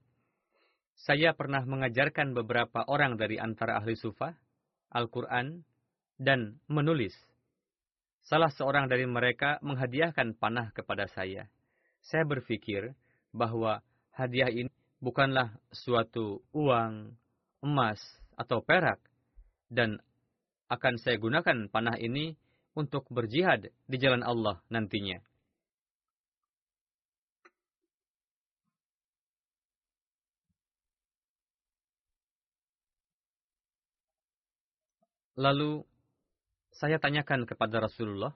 saya 0.94 1.34
pernah 1.34 1.66
mengajarkan 1.66 2.32
beberapa 2.32 2.86
orang 2.86 3.18
dari 3.18 3.36
antara 3.36 3.78
ahli 3.82 3.98
sufa, 3.98 4.32
Al-Quran, 4.94 5.66
dan 6.16 6.62
menulis. 6.70 7.12
Salah 8.24 8.48
seorang 8.48 8.88
dari 8.88 9.04
mereka 9.04 9.60
menghadiahkan 9.60 10.38
panah 10.40 10.72
kepada 10.72 11.10
saya. 11.12 11.50
Saya 12.00 12.24
berpikir 12.24 12.94
bahwa 13.34 13.82
hadiah 14.14 14.48
ini 14.48 14.72
bukanlah 15.02 15.52
suatu 15.74 16.40
uang, 16.56 17.12
emas, 17.60 18.00
atau 18.38 18.64
perak, 18.64 19.02
dan 19.68 20.00
akan 20.72 20.96
saya 20.96 21.20
gunakan 21.20 21.68
panah 21.68 22.00
ini 22.00 22.32
untuk 22.72 23.06
berjihad 23.12 23.70
di 23.86 23.96
jalan 24.00 24.24
Allah 24.24 24.62
nantinya. 24.72 25.20
Lalu 35.34 35.82
saya 36.70 37.02
tanyakan 37.02 37.42
kepada 37.42 37.82
Rasulullah. 37.82 38.30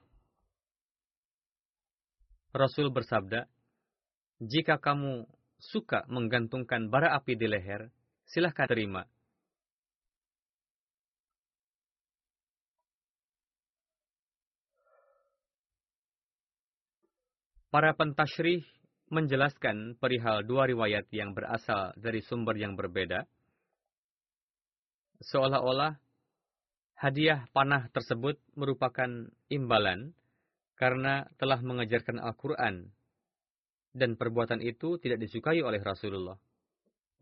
Rasul 2.51 2.91
bersabda, 2.91 3.47
"Jika 4.43 4.83
kamu 4.83 5.27
suka 5.63 6.03
menggantungkan 6.11 6.91
bara 6.91 7.15
api 7.15 7.39
di 7.39 7.47
leher, 7.47 7.91
silahkan 8.27 8.67
terima." 8.67 9.07
Para 17.69 17.93
pentasyrih 17.95 18.65
menjelaskan 19.13 20.01
perihal 20.01 20.41
dua 20.43 20.67
riwayat 20.67 21.05
yang 21.13 21.37
berasal 21.37 21.93
dari 22.01 22.25
sumber 22.25 22.57
yang 22.57 22.75
berbeda, 22.75 23.29
seolah-olah 25.21 26.08
Hadiah 26.99 27.47
panah 27.55 27.87
tersebut 27.95 28.43
merupakan 28.59 29.07
imbalan 29.47 30.19
karena 30.75 31.31
telah 31.39 31.63
mengajarkan 31.63 32.19
Al-Quran 32.19 32.91
dan 33.95 34.19
perbuatan 34.19 34.59
itu 34.59 34.99
tidak 34.99 35.23
disukai 35.23 35.63
oleh 35.63 35.79
Rasulullah. 35.79 36.35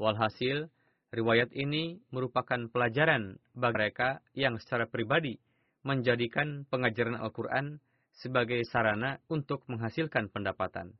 Walhasil, 0.01 0.73
riwayat 1.13 1.53
ini 1.53 2.01
merupakan 2.09 2.57
pelajaran 2.73 3.37
bagi 3.53 3.77
mereka 3.77 4.25
yang 4.33 4.57
secara 4.57 4.89
pribadi 4.89 5.37
menjadikan 5.85 6.65
pengajaran 6.73 7.21
Al-Quran 7.21 7.77
sebagai 8.17 8.65
sarana 8.73 9.21
untuk 9.29 9.61
menghasilkan 9.69 10.33
pendapatan. 10.33 10.97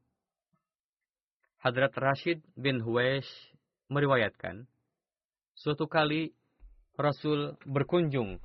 Hadrat 1.65 1.97
Rashid 1.97 2.45
bin 2.61 2.85
Huwaish 2.85 3.57
meriwayatkan, 3.89 4.69
suatu 5.57 5.89
kali 5.89 6.37
Rasul 7.01 7.57
berkunjung 7.65 8.37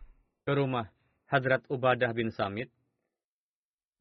ke 0.42 0.52
rumah 0.58 0.90
Hadrat 1.30 1.62
Ubadah 1.70 2.12
bin 2.18 2.34
Samit 2.34 2.74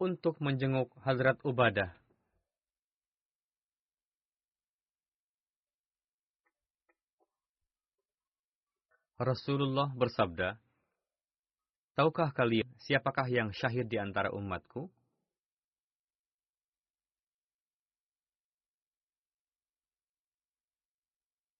untuk 0.00 0.40
menjenguk 0.40 0.88
Hadrat 1.04 1.36
Ubadah. 1.44 1.92
Rasulullah 9.20 9.92
bersabda, 9.92 10.56
Tahukah 11.92 12.32
kalian 12.32 12.64
siapakah 12.80 13.28
yang 13.28 13.52
syahid 13.52 13.92
di 13.92 14.00
antara 14.00 14.32
umatku? 14.32 14.88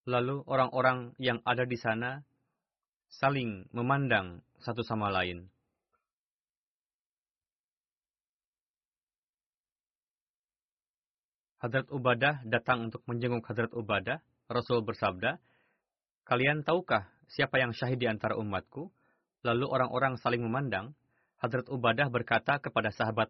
Lalu 0.09 0.41
orang-orang 0.49 1.13
yang 1.21 1.37
ada 1.45 1.69
di 1.69 1.77
sana 1.77 2.25
saling 3.11 3.67
memandang 3.75 4.39
satu 4.63 4.87
sama 4.87 5.11
lain. 5.11 5.51
Hadrat 11.61 11.93
Ubadah 11.93 12.41
datang 12.47 12.89
untuk 12.89 13.05
menjenguk 13.05 13.45
Hadrat 13.45 13.69
Ubadah. 13.77 14.17
Rasul 14.49 14.81
bersabda, 14.81 15.37
Kalian 16.25 16.65
tahukah 16.65 17.07
siapa 17.29 17.61
yang 17.61 17.71
syahid 17.71 18.01
di 18.01 18.09
antara 18.09 18.33
umatku? 18.33 18.89
Lalu 19.45 19.69
orang-orang 19.69 20.17
saling 20.17 20.41
memandang. 20.41 20.97
Hadrat 21.37 21.69
Ubadah 21.69 22.09
berkata 22.09 22.57
kepada 22.57 22.89
sahabat, 22.89 23.29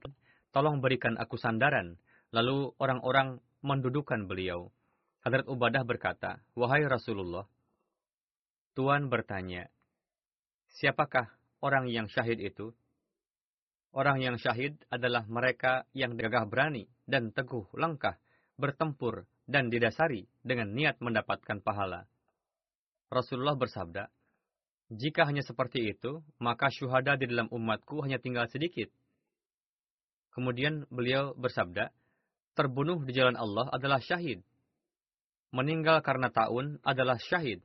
Tolong 0.56 0.80
berikan 0.80 1.20
aku 1.20 1.36
sandaran. 1.36 2.00
Lalu 2.32 2.72
orang-orang 2.80 3.44
mendudukan 3.60 4.24
beliau. 4.24 4.72
Hadrat 5.28 5.52
Ubadah 5.52 5.84
berkata, 5.84 6.39
Wahai 6.56 6.88
Rasulullah, 6.88 7.44
Tuan 8.72 9.12
bertanya, 9.12 9.68
Siapakah 10.72 11.28
orang 11.60 11.92
yang 11.92 12.08
syahid 12.08 12.40
itu? 12.40 12.72
Orang 13.92 14.24
yang 14.24 14.40
syahid 14.40 14.80
adalah 14.88 15.28
mereka 15.28 15.84
yang 15.92 16.16
gagah 16.16 16.48
berani 16.48 16.88
dan 17.04 17.36
teguh 17.36 17.68
langkah, 17.76 18.16
bertempur, 18.56 19.28
dan 19.44 19.68
didasari 19.68 20.32
dengan 20.40 20.72
niat 20.72 21.04
mendapatkan 21.04 21.60
pahala. 21.60 22.08
Rasulullah 23.12 23.60
bersabda, 23.60 24.08
Jika 24.88 25.28
hanya 25.28 25.44
seperti 25.44 25.92
itu, 25.92 26.24
maka 26.40 26.72
syuhada 26.72 27.20
di 27.20 27.28
dalam 27.28 27.52
umatku 27.52 28.00
hanya 28.08 28.24
tinggal 28.24 28.48
sedikit. 28.48 28.88
Kemudian 30.32 30.88
beliau 30.88 31.36
bersabda, 31.36 31.92
terbunuh 32.56 33.04
di 33.04 33.12
jalan 33.12 33.36
Allah 33.36 33.68
adalah 33.76 34.00
syahid. 34.00 34.40
Meninggal 35.52 36.00
karena 36.00 36.32
taun 36.32 36.80
adalah 36.88 37.20
syahid. 37.20 37.60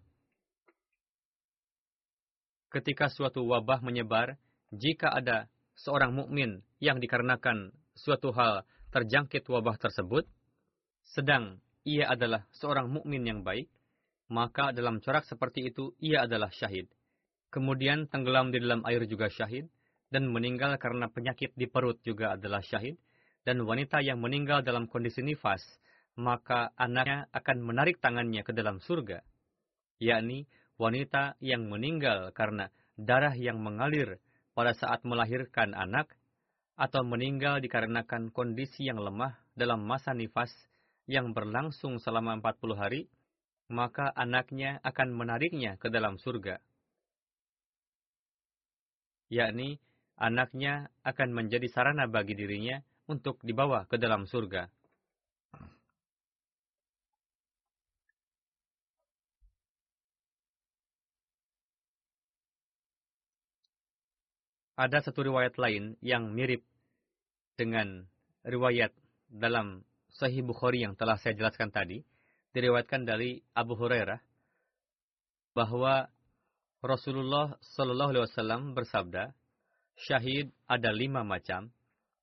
Ketika 2.70 3.06
suatu 3.08 3.46
wabah 3.46 3.80
menyebar, 3.80 4.36
jika 4.74 5.14
ada 5.14 5.46
seorang 5.78 6.12
mukmin 6.12 6.64
yang 6.82 6.98
dikarenakan 6.98 7.70
suatu 7.94 8.34
hal 8.34 8.66
terjangkit 8.90 9.46
wabah 9.46 9.78
tersebut, 9.78 10.26
sedang 11.14 11.62
ia 11.86 12.10
adalah 12.10 12.44
seorang 12.50 12.90
mukmin 12.90 13.22
yang 13.22 13.40
baik, 13.46 13.70
maka 14.26 14.74
dalam 14.74 14.98
corak 14.98 15.22
seperti 15.30 15.70
itu 15.70 15.94
ia 16.02 16.26
adalah 16.26 16.50
syahid. 16.50 16.90
Kemudian 17.54 18.10
tenggelam 18.10 18.50
di 18.50 18.58
dalam 18.58 18.82
air 18.82 19.06
juga 19.06 19.30
syahid, 19.30 19.70
dan 20.10 20.26
meninggal 20.30 20.74
karena 20.82 21.06
penyakit 21.10 21.54
di 21.54 21.70
perut 21.70 21.98
juga 22.02 22.34
adalah 22.34 22.62
syahid, 22.62 22.98
dan 23.46 23.62
wanita 23.62 24.02
yang 24.02 24.18
meninggal 24.18 24.66
dalam 24.66 24.90
kondisi 24.90 25.22
nifas, 25.22 25.62
maka 26.18 26.74
anaknya 26.74 27.30
akan 27.30 27.62
menarik 27.62 28.02
tangannya 28.02 28.42
ke 28.42 28.50
dalam 28.50 28.82
surga, 28.82 29.22
yakni 30.02 30.50
wanita 30.76 31.36
yang 31.40 31.68
meninggal 31.68 32.32
karena 32.32 32.68
darah 32.96 33.36
yang 33.36 33.60
mengalir 33.60 34.20
pada 34.56 34.72
saat 34.72 35.04
melahirkan 35.04 35.76
anak, 35.76 36.08
atau 36.76 37.00
meninggal 37.00 37.64
dikarenakan 37.64 38.28
kondisi 38.28 38.84
yang 38.84 39.00
lemah 39.00 39.32
dalam 39.56 39.88
masa 39.88 40.12
nifas 40.12 40.52
yang 41.08 41.32
berlangsung 41.32 41.96
selama 41.96 42.36
40 42.44 42.76
hari, 42.76 43.08
maka 43.72 44.12
anaknya 44.12 44.78
akan 44.84 45.16
menariknya 45.16 45.80
ke 45.80 45.88
dalam 45.88 46.20
surga. 46.20 46.60
Yakni, 49.32 49.80
anaknya 50.20 50.92
akan 51.02 51.32
menjadi 51.32 51.66
sarana 51.72 52.06
bagi 52.06 52.36
dirinya 52.36 52.78
untuk 53.08 53.40
dibawa 53.42 53.88
ke 53.88 53.96
dalam 53.96 54.28
surga. 54.28 54.68
Ada 64.76 65.00
satu 65.00 65.24
riwayat 65.24 65.56
lain 65.56 65.96
yang 66.04 66.36
mirip 66.36 66.60
dengan 67.56 68.04
riwayat 68.44 68.92
dalam 69.32 69.82
Sahih 70.16 70.44
Bukhari 70.44 70.84
yang 70.84 70.96
telah 70.96 71.16
saya 71.16 71.32
jelaskan 71.36 71.72
tadi, 71.72 72.04
diriwayatkan 72.52 73.04
dari 73.04 73.40
Abu 73.56 73.76
Hurairah 73.76 74.20
bahwa 75.56 76.08
Rasulullah 76.84 77.56
Shallallahu 77.76 78.10
Alaihi 78.12 78.24
Wasallam 78.28 78.62
bersabda, 78.76 79.32
syahid 79.96 80.52
ada 80.68 80.92
lima 80.92 81.24
macam, 81.24 81.72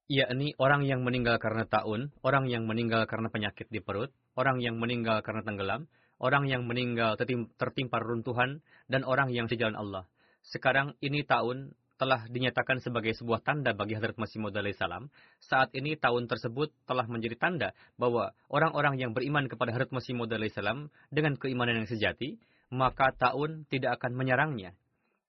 yakni 0.06 0.54
orang 0.62 0.86
yang 0.86 1.02
meninggal 1.02 1.42
karena 1.42 1.66
taun, 1.66 2.13
orang 2.22 2.46
yang 2.50 2.70
meninggal 2.70 3.10
karena 3.10 3.34
penyakit 3.34 3.70
di 3.74 3.82
perut, 3.82 4.13
orang 4.38 4.62
yang 4.62 4.78
meninggal 4.78 5.26
karena 5.26 5.42
tenggelam, 5.42 5.89
orang 6.22 6.46
yang 6.46 6.70
meninggal 6.70 7.18
tertimpa 7.58 7.98
runtuhan, 8.02 8.62
dan 8.86 9.02
orang 9.06 9.34
yang 9.34 9.50
sejalan 9.50 9.74
Allah. 9.74 10.06
Sekarang 10.46 10.94
ini 11.02 11.26
tahun 11.26 11.74
telah 11.97 12.25
dinyatakan 12.27 12.82
sebagai 12.82 13.13
sebuah 13.13 13.45
tanda 13.45 13.71
bagi 13.71 13.93
Hadrat 13.93 14.17
Masih 14.17 14.41
Maud 14.41 14.58
salam. 14.75 15.08
Saat 15.39 15.71
ini 15.77 15.93
tahun 15.95 16.25
tersebut 16.25 16.73
telah 16.89 17.06
menjadi 17.06 17.38
tanda 17.38 17.69
bahwa 17.95 18.34
orang-orang 18.49 18.97
yang 18.97 19.12
beriman 19.13 19.45
kepada 19.45 19.71
Hadrat 19.71 19.93
Masih 19.93 20.17
Maud 20.17 20.34
salam 20.51 20.89
dengan 21.13 21.38
keimanan 21.38 21.84
yang 21.84 21.89
sejati, 21.89 22.41
maka 22.73 23.13
tahun 23.13 23.69
tidak 23.69 24.01
akan 24.01 24.17
menyerangnya. 24.17 24.73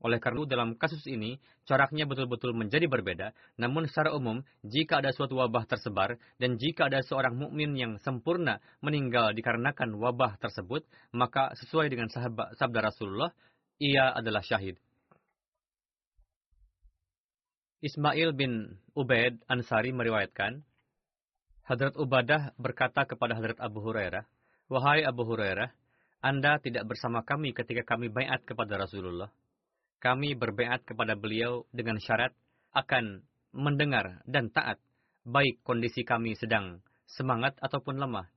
Oleh 0.05 0.21
karena 0.21 0.45
itu, 0.45 0.53
dalam 0.53 0.77
kasus 0.77 1.01
ini, 1.09 1.41
coraknya 1.65 2.05
betul-betul 2.05 2.53
menjadi 2.53 2.85
berbeda. 2.85 3.33
Namun 3.57 3.89
secara 3.89 4.13
umum, 4.13 4.45
jika 4.61 5.01
ada 5.01 5.17
suatu 5.17 5.41
wabah 5.41 5.65
tersebar, 5.65 6.21
dan 6.37 6.61
jika 6.61 6.93
ada 6.93 7.01
seorang 7.01 7.33
mukmin 7.33 7.73
yang 7.73 7.97
sempurna 8.05 8.61
meninggal 8.85 9.33
dikarenakan 9.33 9.97
wabah 9.97 10.37
tersebut, 10.45 10.85
maka 11.17 11.57
sesuai 11.57 11.89
dengan 11.89 12.13
sahabat, 12.13 12.53
sabda 12.61 12.85
Rasulullah, 12.85 13.33
ia 13.81 14.13
adalah 14.13 14.45
syahid. 14.45 14.77
Ismail 17.85 18.33
bin 18.33 18.81
Ubaid 18.97 19.45
Ansari 19.45 19.93
meriwayatkan, 19.93 20.65
Hadrat 21.69 22.01
Ubadah 22.01 22.57
berkata 22.57 23.05
kepada 23.05 23.37
Hadrat 23.37 23.61
Abu 23.61 23.85
Hurairah, 23.85 24.25
Wahai 24.73 25.05
Abu 25.05 25.29
Hurairah, 25.29 25.69
Anda 26.25 26.57
tidak 26.65 26.89
bersama 26.89 27.21
kami 27.29 27.53
ketika 27.53 27.85
kami 27.85 28.09
bayat 28.09 28.41
kepada 28.49 28.81
Rasulullah. 28.81 29.29
Kami 30.01 30.33
berbayat 30.33 30.81
kepada 30.89 31.13
beliau 31.13 31.69
dengan 31.77 32.01
syarat 32.01 32.33
akan 32.73 33.21
mendengar 33.53 34.25
dan 34.25 34.49
taat, 34.49 34.81
baik 35.29 35.61
kondisi 35.61 36.09
kami 36.09 36.41
sedang 36.41 36.81
semangat 37.05 37.53
ataupun 37.61 38.01
lemah, 38.01 38.33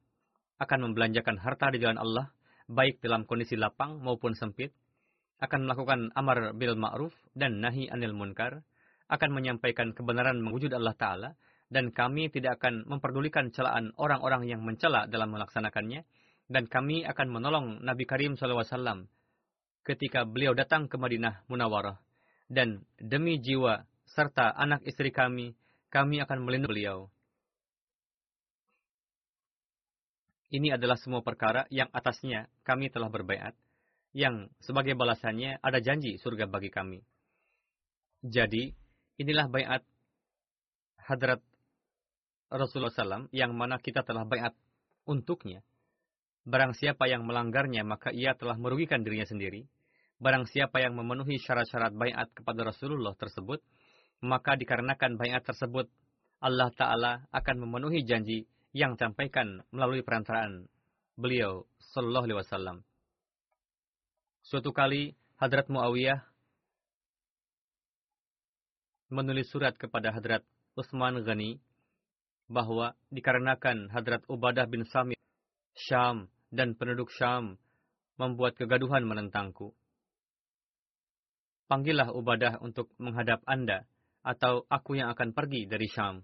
akan 0.60 0.92
membelanjakan 0.92 1.40
harta 1.40 1.72
di 1.72 1.80
jalan 1.80 2.04
Allah, 2.04 2.36
baik 2.68 3.00
dalam 3.00 3.24
kondisi 3.24 3.56
lapang 3.56 4.04
maupun 4.04 4.36
sempit, 4.36 4.76
akan 5.40 5.72
melakukan 5.72 6.12
amar 6.20 6.52
bil 6.52 6.76
ma'ruf 6.76 7.16
dan 7.32 7.64
nahi 7.64 7.88
anil 7.88 8.12
munkar, 8.12 8.68
akan 9.08 9.30
menyampaikan 9.32 9.96
kebenaran 9.96 10.40
mewujud 10.44 10.72
Allah 10.76 10.96
Ta'ala, 10.96 11.30
dan 11.68 11.92
kami 11.92 12.32
tidak 12.32 12.64
akan 12.64 12.88
memperdulikan 12.88 13.52
celaan 13.52 13.92
orang-orang 14.00 14.48
yang 14.48 14.64
mencela 14.64 15.08
dalam 15.08 15.32
melaksanakannya, 15.32 16.08
dan 16.48 16.64
kami 16.68 17.04
akan 17.04 17.28
menolong 17.28 17.68
Nabi 17.84 18.08
Karim 18.08 18.40
SAW 18.40 19.08
ketika 19.84 20.24
beliau 20.28 20.56
datang 20.56 20.88
ke 20.92 20.96
Madinah 21.00 21.48
Munawarah. 21.48 22.00
Dan 22.48 22.88
demi 22.96 23.44
jiwa 23.44 23.84
serta 24.08 24.56
anak 24.56 24.84
istri 24.88 25.12
kami, 25.12 25.52
kami 25.92 26.24
akan 26.24 26.48
melindungi 26.48 26.72
beliau. 26.72 27.12
Ini 30.48 30.80
adalah 30.80 30.96
semua 30.96 31.20
perkara 31.20 31.68
yang 31.68 31.92
atasnya 31.92 32.48
kami 32.64 32.88
telah 32.88 33.12
berbaiat, 33.12 33.52
yang 34.16 34.48
sebagai 34.64 34.96
balasannya 34.96 35.60
ada 35.60 35.84
janji 35.84 36.16
surga 36.16 36.48
bagi 36.48 36.72
kami. 36.72 37.04
Jadi, 38.24 38.72
Inilah 39.18 39.50
bayat 39.50 39.82
hadrat 41.02 41.42
Rasulullah 42.54 42.94
SAW 42.94 43.28
yang 43.34 43.58
mana 43.58 43.82
kita 43.82 44.06
telah 44.06 44.24
bayat 44.24 44.54
untuknya. 45.10 45.66
Barang 46.48 46.72
siapa 46.72 47.12
yang 47.12 47.28
melanggarnya, 47.28 47.84
maka 47.84 48.14
ia 48.16 48.32
telah 48.38 48.56
merugikan 48.56 49.04
dirinya 49.04 49.28
sendiri. 49.28 49.68
Barang 50.22 50.48
siapa 50.48 50.80
yang 50.80 50.96
memenuhi 50.96 51.42
syarat-syarat 51.44 51.92
bayat 51.98 52.32
kepada 52.32 52.72
Rasulullah 52.72 53.12
tersebut, 53.20 53.60
maka 54.24 54.56
dikarenakan 54.56 55.20
bayat 55.20 55.44
tersebut, 55.44 55.92
Allah 56.40 56.72
Ta'ala 56.72 57.26
akan 57.34 57.68
memenuhi 57.68 58.06
janji 58.06 58.48
yang 58.72 58.96
disampaikan 58.96 59.66
melalui 59.74 60.06
perantaraan 60.06 60.70
beliau 61.18 61.66
Sallallahu 61.92 62.26
Alaihi 62.30 62.40
Wasallam. 62.46 62.78
Suatu 64.46 64.72
kali 64.72 65.18
Hadrat 65.42 65.68
Muawiyah 65.68 66.24
menulis 69.08 69.48
surat 69.48 69.76
kepada 69.80 70.12
Hadrat 70.12 70.44
Utsman 70.76 71.24
Ghani 71.24 71.64
bahwa 72.48 72.96
dikarenakan 73.12 73.92
Hadrat 73.92 74.24
Ubadah 74.28 74.68
bin 74.68 74.88
Samit, 74.88 75.20
Syam, 75.76 76.32
dan 76.52 76.76
penduduk 76.76 77.12
Syam 77.12 77.60
membuat 78.16 78.56
kegaduhan 78.56 79.04
menentangku. 79.04 79.76
Panggillah 81.68 82.16
Ubadah 82.16 82.64
untuk 82.64 82.88
menghadap 82.96 83.44
Anda, 83.44 83.84
atau 84.24 84.64
aku 84.72 85.00
yang 85.00 85.12
akan 85.12 85.36
pergi 85.36 85.68
dari 85.68 85.88
Syam. 85.92 86.24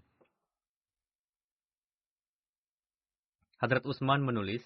Hadrat 3.60 3.84
Utsman 3.84 4.24
menulis, 4.24 4.64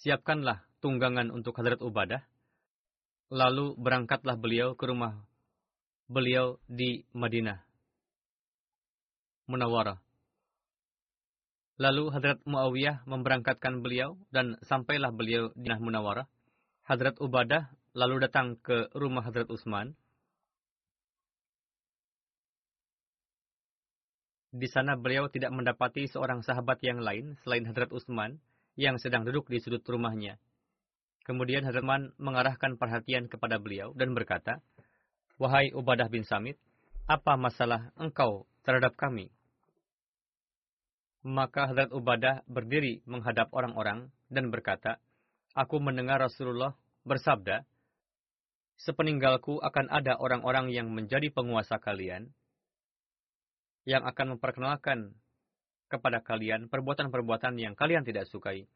Siapkanlah 0.00 0.64
tunggangan 0.78 1.34
untuk 1.34 1.58
Hadrat 1.58 1.82
Ubadah, 1.82 2.22
lalu 3.30 3.74
berangkatlah 3.78 4.38
beliau 4.38 4.74
ke 4.74 4.86
rumah 4.86 5.29
beliau 6.10 6.58
di 6.66 7.06
Madinah. 7.14 7.62
Munawarah. 9.46 10.02
Lalu 11.78 12.10
Hadrat 12.10 12.42
Muawiyah 12.42 13.06
memberangkatkan 13.06 13.78
beliau 13.78 14.18
dan 14.34 14.58
sampailah 14.66 15.14
beliau 15.14 15.54
di 15.54 15.70
Nah 15.70 15.78
Munawarah. 15.78 16.26
Hadrat 16.82 17.14
Ubadah 17.22 17.70
lalu 17.94 18.26
datang 18.26 18.58
ke 18.58 18.90
rumah 18.98 19.22
Hadrat 19.22 19.46
Utsman. 19.54 19.94
Di 24.50 24.66
sana 24.66 24.98
beliau 24.98 25.30
tidak 25.30 25.54
mendapati 25.54 26.10
seorang 26.10 26.42
sahabat 26.42 26.82
yang 26.82 26.98
lain 26.98 27.38
selain 27.46 27.62
Hadrat 27.70 27.94
Utsman 27.94 28.42
yang 28.74 28.98
sedang 28.98 29.22
duduk 29.22 29.46
di 29.46 29.62
sudut 29.62 29.86
rumahnya. 29.86 30.42
Kemudian 31.22 31.62
Hadrat 31.62 31.86
Utsman 31.86 32.10
mengarahkan 32.18 32.74
perhatian 32.82 33.30
kepada 33.30 33.62
beliau 33.62 33.94
dan 33.94 34.10
berkata, 34.10 34.58
Wahai 35.40 35.72
Ubadah 35.72 36.12
bin 36.12 36.20
Samit, 36.28 36.60
apa 37.08 37.32
masalah 37.40 37.96
engkau 37.96 38.44
terhadap 38.60 38.92
kami? 38.92 39.32
Maka 41.24 41.72
Hadrat 41.72 41.96
Ubadah 41.96 42.44
berdiri 42.44 43.00
menghadap 43.08 43.48
orang-orang 43.56 44.12
dan 44.28 44.52
berkata, 44.52 45.00
Aku 45.56 45.80
mendengar 45.80 46.20
Rasulullah 46.20 46.76
bersabda, 47.08 47.64
Sepeninggalku 48.84 49.64
akan 49.64 49.88
ada 49.88 50.20
orang-orang 50.20 50.76
yang 50.76 50.92
menjadi 50.92 51.32
penguasa 51.32 51.80
kalian, 51.80 52.28
yang 53.88 54.04
akan 54.04 54.36
memperkenalkan 54.36 55.16
kepada 55.88 56.20
kalian 56.20 56.68
perbuatan-perbuatan 56.68 57.56
yang 57.56 57.72
kalian 57.72 58.04
tidak 58.04 58.28
sukai, 58.28 58.68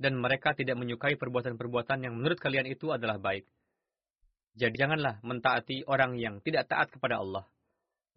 dan 0.00 0.16
mereka 0.16 0.56
tidak 0.56 0.80
menyukai 0.80 1.20
perbuatan-perbuatan 1.20 2.08
yang 2.08 2.16
menurut 2.16 2.40
kalian 2.40 2.72
itu 2.72 2.88
adalah 2.88 3.20
baik. 3.20 3.44
Jadi 4.58 4.74
janganlah 4.76 5.22
mentaati 5.22 5.86
orang 5.86 6.18
yang 6.18 6.42
tidak 6.42 6.66
taat 6.66 6.90
kepada 6.90 7.22
Allah. 7.22 7.44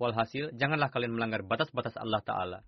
Walhasil, 0.01 0.51
janganlah 0.57 0.89
kalian 0.89 1.13
melanggar 1.13 1.45
batas-batas 1.45 1.93
Allah 1.95 2.19
Ta'ala 2.25 2.59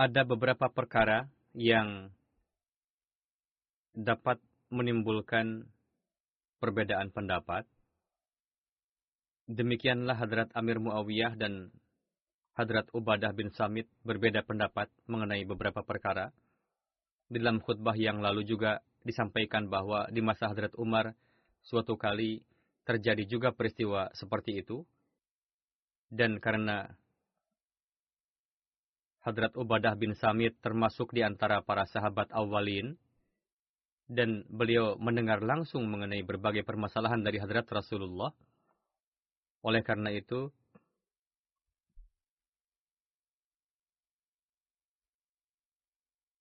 ada 0.00 0.22
beberapa 0.24 0.70
perkara 0.70 1.28
yang 1.52 2.08
dapat 3.92 4.38
menimbulkan 4.70 5.68
perbedaan 6.62 7.10
pendapat. 7.10 7.66
Demikianlah 9.50 10.14
Hadrat 10.14 10.48
Amir 10.54 10.78
Muawiyah 10.78 11.34
dan 11.34 11.74
Hadrat 12.54 12.86
Ubadah 12.96 13.34
bin 13.36 13.50
Samit 13.50 13.90
berbeda 14.06 14.40
pendapat 14.46 14.86
mengenai 15.10 15.42
beberapa 15.42 15.82
perkara. 15.82 16.30
Di 17.28 17.36
dalam 17.42 17.58
khutbah 17.58 17.94
yang 17.98 18.22
lalu 18.22 18.46
juga 18.46 18.78
disampaikan 19.02 19.66
bahwa 19.66 20.06
di 20.08 20.24
masa 20.24 20.48
Hadrat 20.48 20.72
Umar 20.78 21.12
suatu 21.66 21.98
kali 21.98 22.46
terjadi 22.84 23.24
juga 23.28 23.50
peristiwa 23.52 24.10
seperti 24.16 24.60
itu. 24.64 24.84
Dan 26.10 26.42
karena 26.42 26.90
Hadrat 29.20 29.52
Ubadah 29.52 29.94
bin 30.00 30.16
Samit 30.16 30.56
termasuk 30.64 31.12
di 31.12 31.20
antara 31.20 31.60
para 31.60 31.84
sahabat 31.84 32.32
awalin, 32.32 32.96
dan 34.10 34.42
beliau 34.50 34.98
mendengar 34.98 35.38
langsung 35.38 35.86
mengenai 35.86 36.26
berbagai 36.26 36.66
permasalahan 36.66 37.22
dari 37.22 37.38
Hadrat 37.38 37.68
Rasulullah. 37.70 38.34
Oleh 39.62 39.86
karena 39.86 40.10
itu, 40.10 40.50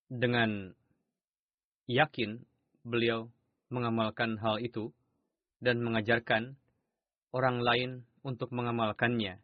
dengan 0.10 0.74
yakin 1.86 2.42
beliau 2.82 3.30
mengamalkan 3.70 4.42
hal 4.42 4.58
itu 4.66 4.90
dan 5.60 5.84
mengajarkan 5.84 6.56
orang 7.36 7.62
lain 7.62 7.92
untuk 8.24 8.52
mengamalkannya 8.52 9.40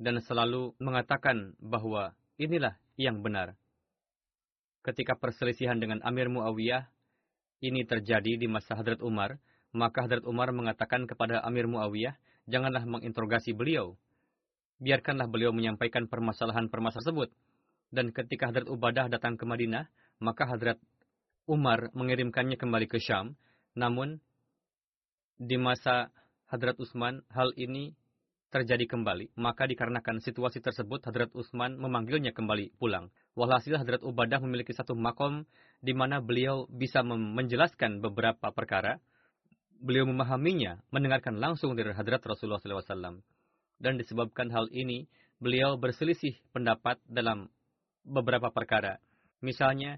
dan 0.00 0.16
selalu 0.24 0.72
mengatakan 0.80 1.52
bahwa 1.60 2.16
inilah 2.40 2.80
yang 2.96 3.20
benar. 3.20 3.54
Ketika 4.80 5.12
perselisihan 5.12 5.76
dengan 5.76 6.00
Amir 6.00 6.32
Muawiyah 6.32 6.88
ini 7.60 7.84
terjadi 7.84 8.40
di 8.40 8.48
masa 8.48 8.80
Hadrat 8.80 9.04
Umar, 9.04 9.36
maka 9.76 10.08
Hadrat 10.08 10.24
Umar 10.24 10.56
mengatakan 10.56 11.04
kepada 11.04 11.44
Amir 11.44 11.68
Muawiyah, 11.68 12.16
janganlah 12.48 12.88
menginterogasi 12.88 13.52
beliau. 13.52 14.00
Biarkanlah 14.80 15.28
beliau 15.28 15.52
menyampaikan 15.52 16.08
permasalahan-permasalahan 16.08 17.04
tersebut. 17.04 17.28
Dan 17.92 18.16
ketika 18.16 18.48
Hadrat 18.48 18.72
Ubadah 18.72 19.12
datang 19.12 19.36
ke 19.36 19.44
Madinah, 19.44 19.92
maka 20.24 20.48
Hadrat 20.48 20.80
Umar 21.44 21.92
mengirimkannya 21.92 22.56
kembali 22.56 22.88
ke 22.88 22.96
Syam. 22.96 23.36
Namun, 23.76 24.24
di 25.40 25.56
masa 25.56 26.12
Hadrat 26.52 26.76
Utsman, 26.76 27.24
hal 27.32 27.56
ini 27.56 27.96
terjadi 28.52 28.84
kembali, 28.84 29.32
maka 29.40 29.64
dikarenakan 29.64 30.20
situasi 30.20 30.60
tersebut 30.60 31.00
Hadrat 31.08 31.32
Utsman 31.32 31.80
memanggilnya 31.80 32.36
kembali 32.36 32.76
pulang. 32.76 33.08
Walhasil 33.38 33.80
Hadrat 33.80 34.04
Ubadah 34.04 34.42
memiliki 34.44 34.76
satu 34.76 34.92
makom 34.92 35.48
di 35.80 35.96
mana 35.96 36.20
beliau 36.20 36.68
bisa 36.68 37.00
menjelaskan 37.06 38.04
beberapa 38.04 38.52
perkara. 38.52 39.00
Beliau 39.80 40.04
memahaminya, 40.04 40.84
mendengarkan 40.92 41.40
langsung 41.40 41.72
dari 41.72 41.96
Hadrat 41.96 42.20
Rasulullah 42.20 42.60
SAW. 42.60 43.24
Dan 43.80 43.96
disebabkan 43.96 44.52
hal 44.52 44.68
ini, 44.76 45.08
beliau 45.40 45.80
berselisih 45.80 46.36
pendapat 46.52 47.00
dalam 47.08 47.48
beberapa 48.04 48.52
perkara. 48.52 49.00
Misalnya, 49.40 49.96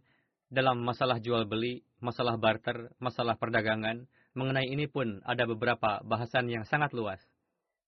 dalam 0.52 0.87
masalah 0.87 1.18
jual 1.18 1.50
beli, 1.50 1.83
masalah 1.98 2.38
barter, 2.38 2.94
masalah 3.02 3.35
perdagangan, 3.35 4.07
mengenai 4.32 4.68
ini 4.68 4.88
pun 4.88 5.20
ada 5.24 5.44
beberapa 5.44 6.00
bahasan 6.04 6.48
yang 6.48 6.64
sangat 6.64 6.92
luas 6.96 7.20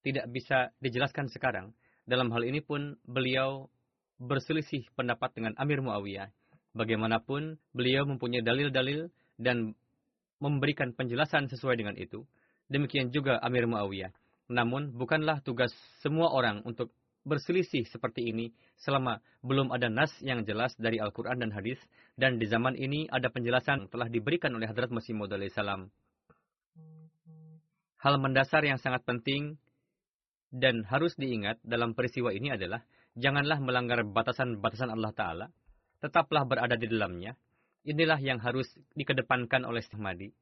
tidak 0.04 0.28
bisa 0.28 0.70
dijelaskan 0.78 1.32
sekarang. 1.32 1.72
Dalam 2.04 2.28
hal 2.36 2.44
ini 2.44 2.60
pun 2.60 3.00
beliau 3.08 3.72
berselisih 4.20 4.84
pendapat 4.92 5.32
dengan 5.32 5.56
Amir 5.56 5.80
Muawiyah. 5.80 6.28
Bagaimanapun 6.76 7.56
beliau 7.72 8.04
mempunyai 8.04 8.44
dalil-dalil 8.44 9.08
dan 9.40 9.72
memberikan 10.38 10.92
penjelasan 10.92 11.48
sesuai 11.48 11.80
dengan 11.80 11.96
itu. 11.96 12.28
Demikian 12.68 13.08
juga 13.08 13.40
Amir 13.40 13.64
Muawiyah. 13.64 14.12
Namun 14.52 14.92
bukanlah 14.92 15.40
tugas 15.40 15.72
semua 16.04 16.28
orang 16.36 16.60
untuk 16.68 16.92
berselisih 17.24 17.88
seperti 17.88 18.28
ini 18.28 18.52
selama 18.76 19.24
belum 19.40 19.72
ada 19.72 19.88
nas 19.88 20.12
yang 20.20 20.44
jelas 20.44 20.76
dari 20.76 21.00
Al-Quran 21.00 21.40
dan 21.40 21.56
hadis 21.56 21.80
dan 22.20 22.36
di 22.36 22.44
zaman 22.44 22.76
ini 22.76 23.08
ada 23.08 23.32
penjelasan 23.32 23.88
yang 23.88 23.90
telah 23.90 24.12
diberikan 24.12 24.52
oleh 24.52 24.68
Hadrat 24.68 24.92
Masih 24.92 25.16
Maud 25.16 25.32
salam. 25.56 25.88
Hal 28.04 28.20
mendasar 28.20 28.60
yang 28.68 28.76
sangat 28.76 29.00
penting 29.08 29.56
dan 30.52 30.84
harus 30.84 31.16
diingat 31.16 31.56
dalam 31.64 31.96
peristiwa 31.96 32.36
ini 32.36 32.52
adalah, 32.52 32.84
janganlah 33.16 33.56
melanggar 33.64 34.04
batasan-batasan 34.04 34.92
Allah 34.92 35.12
Ta'ala, 35.16 35.46
tetaplah 36.04 36.44
berada 36.44 36.76
di 36.76 36.84
dalamnya. 36.84 37.32
Inilah 37.88 38.20
yang 38.20 38.44
harus 38.44 38.68
dikedepankan 38.92 39.64
oleh 39.64 39.80
Sahmadi. 39.88 40.36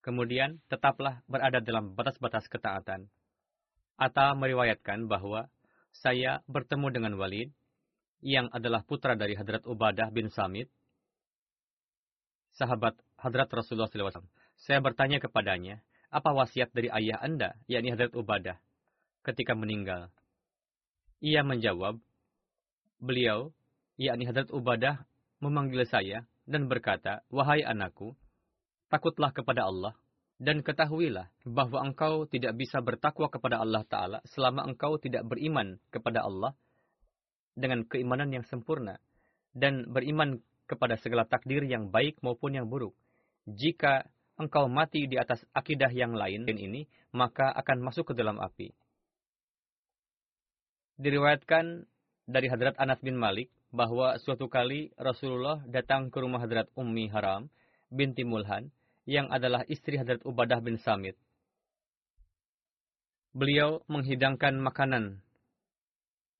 Kemudian, 0.00 0.64
tetaplah 0.72 1.20
berada 1.28 1.60
dalam 1.60 1.92
batas-batas 1.92 2.48
ketaatan. 2.48 3.12
Atta 4.00 4.32
meriwayatkan 4.32 5.12
bahwa 5.12 5.52
saya 5.92 6.40
bertemu 6.48 6.88
dengan 6.88 7.12
Walid, 7.20 7.52
yang 8.24 8.48
adalah 8.48 8.80
putra 8.80 9.12
dari 9.12 9.36
Hadrat 9.36 9.68
Ubadah 9.68 10.08
bin 10.08 10.32
Samit, 10.32 10.72
sahabat 12.56 12.96
Hadrat 13.20 13.52
Rasulullah 13.52 13.92
SAW. 13.92 14.24
Saya 14.56 14.80
bertanya 14.80 15.20
kepadanya, 15.20 15.84
apa 16.08 16.30
wasiat 16.32 16.72
dari 16.72 16.88
ayah 16.88 17.20
Anda, 17.20 17.56
yakni 17.68 17.92
Hadrat 17.92 18.16
Ubadah, 18.16 18.56
ketika 19.24 19.52
meninggal? 19.52 20.08
Ia 21.20 21.44
menjawab, 21.44 22.00
beliau, 23.02 23.52
yakni 24.00 24.24
Hadrat 24.24 24.48
Ubadah, 24.48 25.04
memanggil 25.44 25.84
saya 25.84 26.24
dan 26.48 26.66
berkata, 26.66 27.22
Wahai 27.28 27.60
anakku, 27.60 28.16
takutlah 28.88 29.36
kepada 29.36 29.68
Allah, 29.68 29.92
dan 30.40 30.64
ketahuilah 30.64 31.28
bahwa 31.44 31.84
engkau 31.84 32.24
tidak 32.30 32.56
bisa 32.56 32.78
bertakwa 32.80 33.28
kepada 33.28 33.58
Allah 33.60 33.82
Ta'ala 33.84 34.18
selama 34.24 34.64
engkau 34.64 34.96
tidak 34.96 35.26
beriman 35.26 35.82
kepada 35.90 36.22
Allah 36.24 36.54
dengan 37.58 37.84
keimanan 37.84 38.30
yang 38.30 38.46
sempurna, 38.46 39.02
dan 39.50 39.90
beriman 39.90 40.40
kepada 40.70 40.94
segala 41.00 41.26
takdir 41.26 41.66
yang 41.66 41.90
baik 41.90 42.22
maupun 42.22 42.54
yang 42.54 42.70
buruk. 42.70 42.94
Jika 43.48 44.06
engkau 44.38 44.70
mati 44.70 45.10
di 45.10 45.18
atas 45.18 45.42
akidah 45.50 45.90
yang 45.90 46.14
lain 46.14 46.46
ini, 46.46 46.86
maka 47.10 47.50
akan 47.52 47.82
masuk 47.82 48.10
ke 48.10 48.14
dalam 48.14 48.38
api. 48.38 48.70
Diriwayatkan 50.98 51.86
dari 52.26 52.46
Hadrat 52.50 52.78
Anas 52.78 52.98
bin 53.02 53.18
Malik 53.18 53.50
bahwa 53.74 54.16
suatu 54.22 54.48
kali 54.48 54.94
Rasulullah 54.96 55.60
datang 55.68 56.08
ke 56.08 56.18
rumah 56.22 56.40
Hadrat 56.40 56.70
Ummi 56.74 57.10
Haram 57.12 57.52
binti 57.92 58.24
Mulhan 58.24 58.72
yang 59.04 59.28
adalah 59.28 59.64
istri 59.68 60.00
Hadrat 60.00 60.24
Ubadah 60.24 60.60
bin 60.60 60.80
Samit. 60.80 61.16
Beliau 63.36 63.84
menghidangkan 63.86 64.56
makanan 64.56 65.20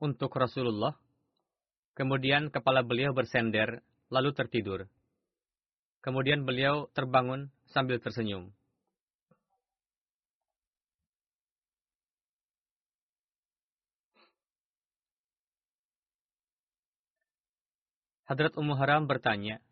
untuk 0.00 0.32
Rasulullah. 0.34 0.96
Kemudian 1.94 2.54
kepala 2.54 2.86
beliau 2.86 3.10
bersender, 3.10 3.82
lalu 4.08 4.30
tertidur. 4.30 4.86
Kemudian 5.98 6.46
beliau 6.46 6.86
terbangun 6.94 7.50
sambil 7.72 8.00
tersenyum. 8.00 8.52
Hadrat 18.28 18.52
Ummu 18.60 18.76
Haram 18.76 19.08
bertanya, 19.08 19.64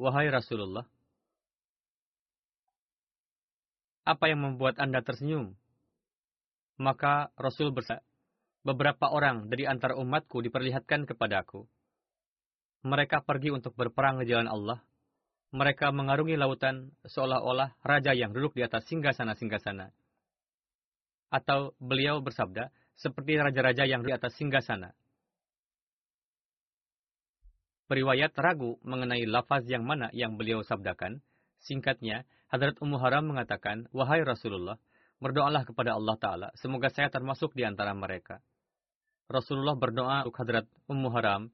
Wahai 0.00 0.32
Rasulullah, 0.32 0.88
apa 4.08 4.32
yang 4.32 4.40
membuat 4.40 4.80
Anda 4.80 5.04
tersenyum? 5.04 5.52
Maka 6.80 7.28
Rasul 7.36 7.68
bersabda, 7.76 8.00
beberapa 8.64 9.12
orang 9.12 9.52
dari 9.52 9.68
antara 9.68 9.92
umatku 10.00 10.40
diperlihatkan 10.40 11.04
kepadaku. 11.04 11.68
Mereka 12.80 13.28
pergi 13.28 13.52
untuk 13.52 13.76
berperang 13.76 14.24
di 14.24 14.32
jalan 14.32 14.48
Allah 14.48 14.80
mereka 15.50 15.90
mengarungi 15.90 16.38
lautan 16.38 16.94
seolah-olah 17.02 17.74
raja 17.82 18.14
yang 18.14 18.30
duduk 18.30 18.54
di 18.54 18.62
atas 18.62 18.86
singgasana-singgasana. 18.86 19.90
Atau 21.30 21.74
beliau 21.82 22.22
bersabda, 22.22 22.70
seperti 22.94 23.38
raja-raja 23.38 23.86
yang 23.86 24.06
di 24.06 24.14
atas 24.14 24.34
singgasana. 24.38 24.94
Periwayat 27.90 28.30
ragu 28.38 28.78
mengenai 28.86 29.26
lafaz 29.26 29.66
yang 29.66 29.82
mana 29.82 30.14
yang 30.14 30.38
beliau 30.38 30.62
sabdakan. 30.62 31.18
Singkatnya, 31.58 32.22
Hadrat 32.46 32.78
Ummu 32.78 33.02
Haram 33.02 33.26
mengatakan, 33.26 33.90
Wahai 33.90 34.22
Rasulullah, 34.22 34.78
berdoalah 35.18 35.66
kepada 35.66 35.98
Allah 35.98 36.16
Ta'ala, 36.16 36.48
semoga 36.54 36.86
saya 36.94 37.10
termasuk 37.10 37.50
di 37.58 37.66
antara 37.66 37.90
mereka. 37.90 38.38
Rasulullah 39.26 39.74
berdoa 39.74 40.22
untuk 40.22 40.38
Hadrat 40.38 40.66
Ummu 40.86 41.08
Haram. 41.14 41.50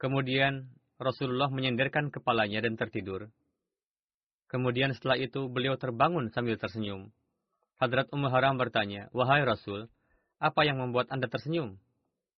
Kemudian 0.00 0.72
Rasulullah 1.02 1.50
menyenderkan 1.50 2.08
kepalanya 2.14 2.62
dan 2.62 2.78
tertidur. 2.78 3.28
Kemudian 4.46 4.94
setelah 4.94 5.18
itu 5.18 5.48
beliau 5.50 5.74
terbangun 5.74 6.30
sambil 6.30 6.54
tersenyum. 6.60 7.10
Hadrat 7.82 8.06
Ummu 8.14 8.30
Haram 8.30 8.54
bertanya, 8.60 9.10
Wahai 9.10 9.42
Rasul, 9.42 9.90
apa 10.38 10.62
yang 10.62 10.78
membuat 10.78 11.10
Anda 11.10 11.26
tersenyum? 11.26 11.80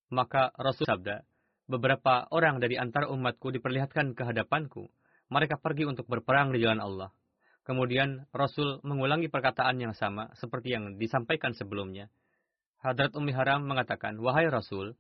Maka 0.09 0.55
Rasul 0.57 0.89
sabda, 0.89 1.27
beberapa 1.69 2.25
orang 2.33 2.61
dari 2.61 2.81
antara 2.81 3.11
umatku 3.11 3.53
diperlihatkan 3.53 4.17
ke 4.17 4.23
hadapanku. 4.25 4.89
Mereka 5.29 5.61
pergi 5.61 5.89
untuk 5.89 6.07
berperang 6.07 6.53
di 6.55 6.61
jalan 6.63 6.81
Allah. 6.81 7.11
Kemudian 7.65 8.29
Rasul 8.31 8.79
mengulangi 8.85 9.33
perkataan 9.33 9.81
yang 9.81 9.97
sama 9.97 10.29
seperti 10.37 10.77
yang 10.77 11.01
disampaikan 11.01 11.57
sebelumnya. 11.57 12.13
Hadrat 12.85 13.17
Ummi 13.17 13.33
Haram 13.33 13.65
mengatakan, 13.65 14.21
Wahai 14.21 14.53
Rasul, 14.53 14.93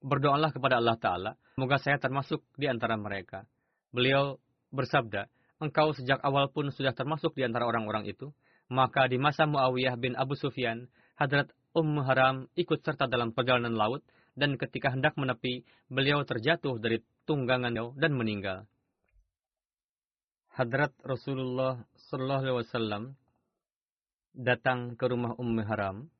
berdoalah 0.00 0.50
kepada 0.52 0.80
Allah 0.80 0.96
Ta'ala, 0.96 1.32
semoga 1.54 1.76
saya 1.80 2.00
termasuk 2.00 2.40
di 2.56 2.66
antara 2.66 2.96
mereka. 2.96 3.44
Beliau 3.92 4.40
bersabda, 4.72 5.28
engkau 5.60 5.92
sejak 5.92 6.20
awal 6.24 6.48
pun 6.48 6.72
sudah 6.72 6.96
termasuk 6.96 7.36
di 7.36 7.44
antara 7.44 7.68
orang-orang 7.68 8.08
itu, 8.08 8.32
maka 8.72 9.06
di 9.06 9.20
masa 9.20 9.44
Muawiyah 9.44 9.96
bin 10.00 10.16
Abu 10.16 10.38
Sufyan, 10.38 10.88
Hadrat 11.20 11.52
Umm 11.76 12.00
Haram 12.02 12.48
ikut 12.56 12.80
serta 12.82 13.06
dalam 13.06 13.36
perjalanan 13.36 13.76
laut, 13.76 14.02
dan 14.34 14.56
ketika 14.56 14.94
hendak 14.94 15.14
menepi, 15.20 15.66
beliau 15.90 16.24
terjatuh 16.24 16.80
dari 16.80 17.02
tunggangan 17.28 17.76
dan 17.98 18.12
meninggal. 18.16 18.64
Hadrat 20.50 20.96
Rasulullah 21.06 21.82
Sallallahu 22.10 22.42
Alaihi 22.42 22.58
Wasallam 22.58 23.02
datang 24.34 24.94
ke 24.98 25.04
rumah 25.06 25.34
Umm 25.38 25.58
Haram 25.62 26.10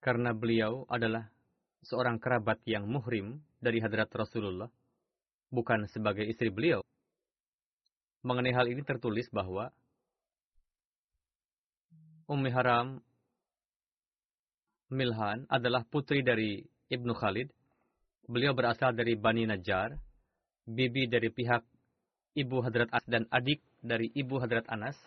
karena 0.00 0.32
beliau 0.32 0.88
adalah 0.88 1.28
seorang 1.84 2.20
kerabat 2.20 2.60
yang 2.68 2.84
muhrim 2.84 3.40
dari 3.60 3.80
hadrat 3.80 4.08
Rasulullah, 4.12 4.68
bukan 5.48 5.88
sebagai 5.88 6.24
istri 6.24 6.48
beliau. 6.52 6.84
Mengenai 8.20 8.52
hal 8.52 8.68
ini 8.68 8.84
tertulis 8.84 9.28
bahwa 9.32 9.72
Ummi 12.30 12.50
Haram 12.52 13.00
Milhan 14.90 15.46
adalah 15.46 15.86
putri 15.86 16.20
dari 16.20 16.62
Ibnu 16.90 17.14
Khalid. 17.14 17.48
Beliau 18.26 18.54
berasal 18.54 18.94
dari 18.94 19.14
Bani 19.14 19.46
Najjar, 19.46 19.94
bibi 20.66 21.06
dari 21.10 21.30
pihak 21.30 21.62
ibu 22.34 22.62
Hadrat 22.62 22.90
As 22.94 23.02
dan 23.06 23.26
adik 23.30 23.62
dari 23.82 24.10
ibu 24.14 24.38
Hadrat 24.38 24.66
Anas, 24.70 24.98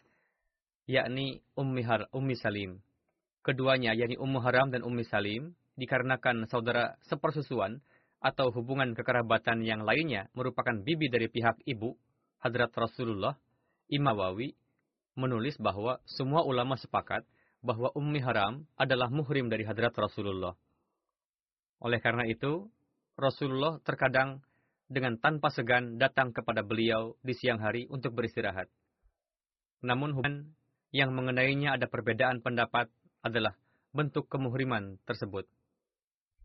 yakni 0.87 1.39
Ummi, 1.55 1.83
Har 1.83 2.07
Ummi 2.11 2.35
Salim. 2.35 2.79
Keduanya, 3.43 3.95
yakni 3.95 4.15
Ummu 4.19 4.39
Haram 4.43 4.71
dan 4.71 4.83
Ummi 4.83 5.03
Salim, 5.07 5.55
dikarenakan 5.75 6.45
saudara 6.49 6.97
sepersusuan 7.09 7.81
atau 8.23 8.55
hubungan 8.55 8.95
kekerabatan 8.95 9.65
yang 9.67 9.83
lainnya 9.83 10.31
merupakan 10.31 10.73
bibi 10.79 11.11
dari 11.11 11.27
pihak 11.27 11.59
ibu, 11.67 11.97
Hadrat 12.39 12.71
Rasulullah, 12.71 13.35
Imawawi, 13.91 14.55
menulis 15.19 15.59
bahwa 15.59 15.99
semua 16.07 16.47
ulama 16.47 16.79
sepakat 16.79 17.27
bahwa 17.59 17.91
Ummi 17.95 18.23
Haram 18.23 18.63
adalah 18.79 19.11
muhrim 19.11 19.51
dari 19.51 19.67
Hadrat 19.67 19.95
Rasulullah. 19.95 20.55
Oleh 21.83 21.99
karena 21.99 22.23
itu, 22.27 22.71
Rasulullah 23.19 23.79
terkadang 23.83 24.39
dengan 24.87 25.19
tanpa 25.19 25.51
segan 25.51 25.99
datang 25.99 26.31
kepada 26.31 26.63
beliau 26.63 27.15
di 27.23 27.35
siang 27.35 27.59
hari 27.59 27.87
untuk 27.91 28.15
beristirahat. 28.15 28.71
Namun 29.83 30.15
hubungan 30.15 30.55
yang 30.95 31.11
mengenainya 31.11 31.75
ada 31.75 31.91
perbedaan 31.91 32.39
pendapat 32.39 32.87
adalah 33.23 33.55
bentuk 33.91 34.31
kemuhriman 34.31 34.99
tersebut 35.03 35.47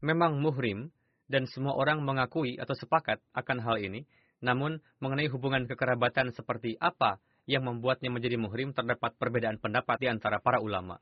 memang 0.00 0.38
muhrim 0.38 0.90
dan 1.28 1.44
semua 1.50 1.76
orang 1.76 2.00
mengakui 2.02 2.56
atau 2.56 2.72
sepakat 2.72 3.20
akan 3.36 3.58
hal 3.60 3.76
ini, 3.78 4.08
namun 4.40 4.80
mengenai 5.02 5.28
hubungan 5.28 5.66
kekerabatan 5.66 6.32
seperti 6.32 6.78
apa 6.78 7.20
yang 7.48 7.64
membuatnya 7.64 8.12
menjadi 8.12 8.36
muhrim 8.36 8.76
terdapat 8.76 9.16
perbedaan 9.16 9.56
pendapat 9.56 9.96
di 10.00 10.06
antara 10.08 10.38
para 10.38 10.60
ulama. 10.60 11.00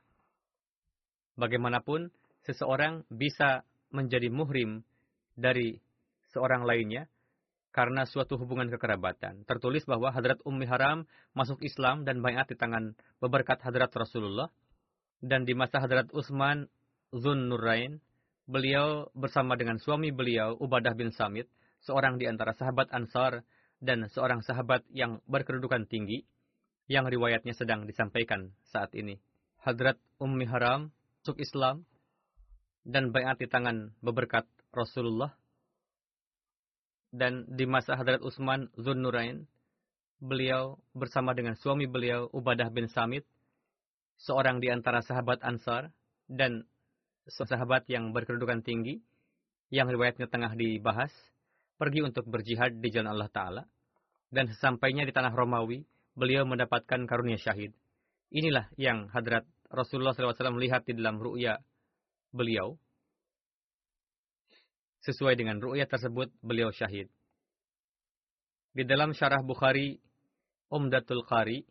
Bagaimanapun, 1.37 2.09
seseorang 2.47 3.05
bisa 3.13 3.67
menjadi 3.93 4.33
muhrim 4.33 4.87
dari 5.37 5.79
seorang 6.33 6.65
lainnya 6.65 7.11
karena 7.77 8.09
suatu 8.09 8.41
hubungan 8.41 8.73
kekerabatan. 8.73 9.45
Tertulis 9.45 9.85
bahwa 9.85 10.09
Hadrat 10.09 10.41
Ummi 10.49 10.65
Haram 10.65 11.05
masuk 11.37 11.61
Islam 11.61 12.09
dan 12.09 12.25
bayat 12.25 12.49
di 12.49 12.57
tangan 12.57 12.97
beberkat 13.21 13.61
Hadrat 13.61 13.93
Rasulullah. 13.93 14.49
Dan 15.21 15.45
di 15.45 15.53
masa 15.53 15.85
Hadrat 15.85 16.09
Utsman 16.17 16.73
Zun 17.13 17.53
Nurain, 17.53 18.01
beliau 18.47 19.11
bersama 19.13 19.59
dengan 19.59 19.79
suami 19.83 20.15
beliau, 20.15 20.55
Ubadah 20.59 20.95
bin 20.95 21.11
Samit, 21.11 21.51
seorang 21.83 22.19
di 22.19 22.31
antara 22.31 22.55
sahabat 22.55 22.91
Ansar 22.95 23.43
dan 23.83 24.07
seorang 24.09 24.41
sahabat 24.41 24.87
yang 24.91 25.21
berkedudukan 25.27 25.87
tinggi, 25.91 26.25
yang 26.87 27.07
riwayatnya 27.11 27.53
sedang 27.53 27.85
disampaikan 27.85 28.55
saat 28.71 28.95
ini. 28.95 29.19
Hadrat 29.67 29.99
Ummi 30.23 30.47
Haram 30.47 30.95
masuk 31.27 31.43
Islam 31.43 31.83
dan 32.87 33.11
bayat 33.11 33.43
di 33.43 33.51
tangan 33.51 33.91
beberkat 33.99 34.47
Rasulullah. 34.71 35.35
Dan 37.11 37.51
di 37.51 37.67
masa 37.67 37.99
Hadrat 37.99 38.23
Utsman 38.23 38.71
Zunnurain, 38.79 39.51
beliau 40.23 40.79
bersama 40.95 41.35
dengan 41.35 41.59
suami 41.59 41.91
beliau 41.91 42.31
Ubadah 42.31 42.71
bin 42.71 42.87
Samit, 42.87 43.27
seorang 44.23 44.63
di 44.63 44.71
antara 44.71 45.03
sahabat 45.03 45.43
Ansar, 45.43 45.91
dan 46.31 46.63
sahabat 47.27 47.87
yang 47.91 48.14
berkedudukan 48.14 48.62
tinggi, 48.62 49.03
yang 49.74 49.91
riwayatnya 49.91 50.31
tengah 50.31 50.55
dibahas, 50.55 51.11
pergi 51.77 52.07
untuk 52.07 52.24
berjihad 52.31 52.79
di 52.79 52.89
jalan 52.89 53.18
Allah 53.18 53.31
Ta'ala, 53.31 53.62
dan 54.31 54.47
sesampainya 54.51 55.03
di 55.03 55.12
tanah 55.12 55.35
Romawi, 55.35 55.83
beliau 56.14 56.47
mendapatkan 56.49 57.05
karunia 57.05 57.37
syahid. 57.37 57.74
Inilah 58.31 58.70
yang 58.79 59.07
hadrat 59.11 59.47
Rasulullah 59.70 60.14
SAW 60.14 60.57
melihat 60.57 60.83
di 60.87 60.95
dalam 60.95 61.18
ru'ya 61.18 61.59
beliau. 62.31 62.79
Sesuai 65.03 65.39
dengan 65.39 65.62
ru'ya 65.62 65.87
tersebut, 65.87 66.35
beliau 66.43 66.74
syahid. 66.74 67.07
Di 68.74 68.83
dalam 68.83 69.14
syarah 69.14 69.43
Bukhari, 69.43 69.99
Umdatul 70.66 71.22
Qari, 71.22 71.62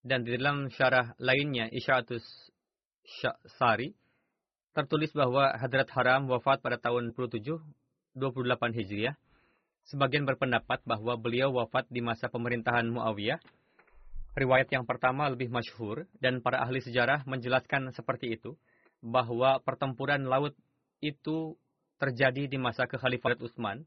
dan 0.00 0.24
di 0.24 0.32
dalam 0.40 0.72
syarah 0.72 1.12
lainnya, 1.20 1.68
Isya'atus 1.68 2.24
Sari, 3.60 3.92
tertulis 4.76 5.10
bahwa 5.12 5.54
Hadrat 5.56 5.90
Haram 5.94 6.30
wafat 6.30 6.62
pada 6.62 6.78
tahun 6.78 7.12
27, 7.16 7.58
28 8.14 8.78
Hijriah. 8.78 9.14
Sebagian 9.88 10.28
berpendapat 10.28 10.84
bahwa 10.86 11.18
beliau 11.18 11.50
wafat 11.50 11.88
di 11.90 11.98
masa 12.04 12.30
pemerintahan 12.30 12.86
Muawiyah 12.86 13.40
Riwayat 14.30 14.70
yang 14.70 14.86
pertama 14.86 15.26
lebih 15.26 15.50
masyhur 15.50 16.06
dan 16.22 16.38
para 16.38 16.62
ahli 16.62 16.78
sejarah 16.78 17.26
menjelaskan 17.26 17.90
seperti 17.90 18.38
itu 18.38 18.54
bahwa 19.02 19.58
pertempuran 19.58 20.22
laut 20.22 20.54
itu 21.02 21.58
terjadi 21.98 22.46
di 22.46 22.54
masa 22.54 22.86
kekhalifahan 22.86 23.42
Utsman 23.42 23.82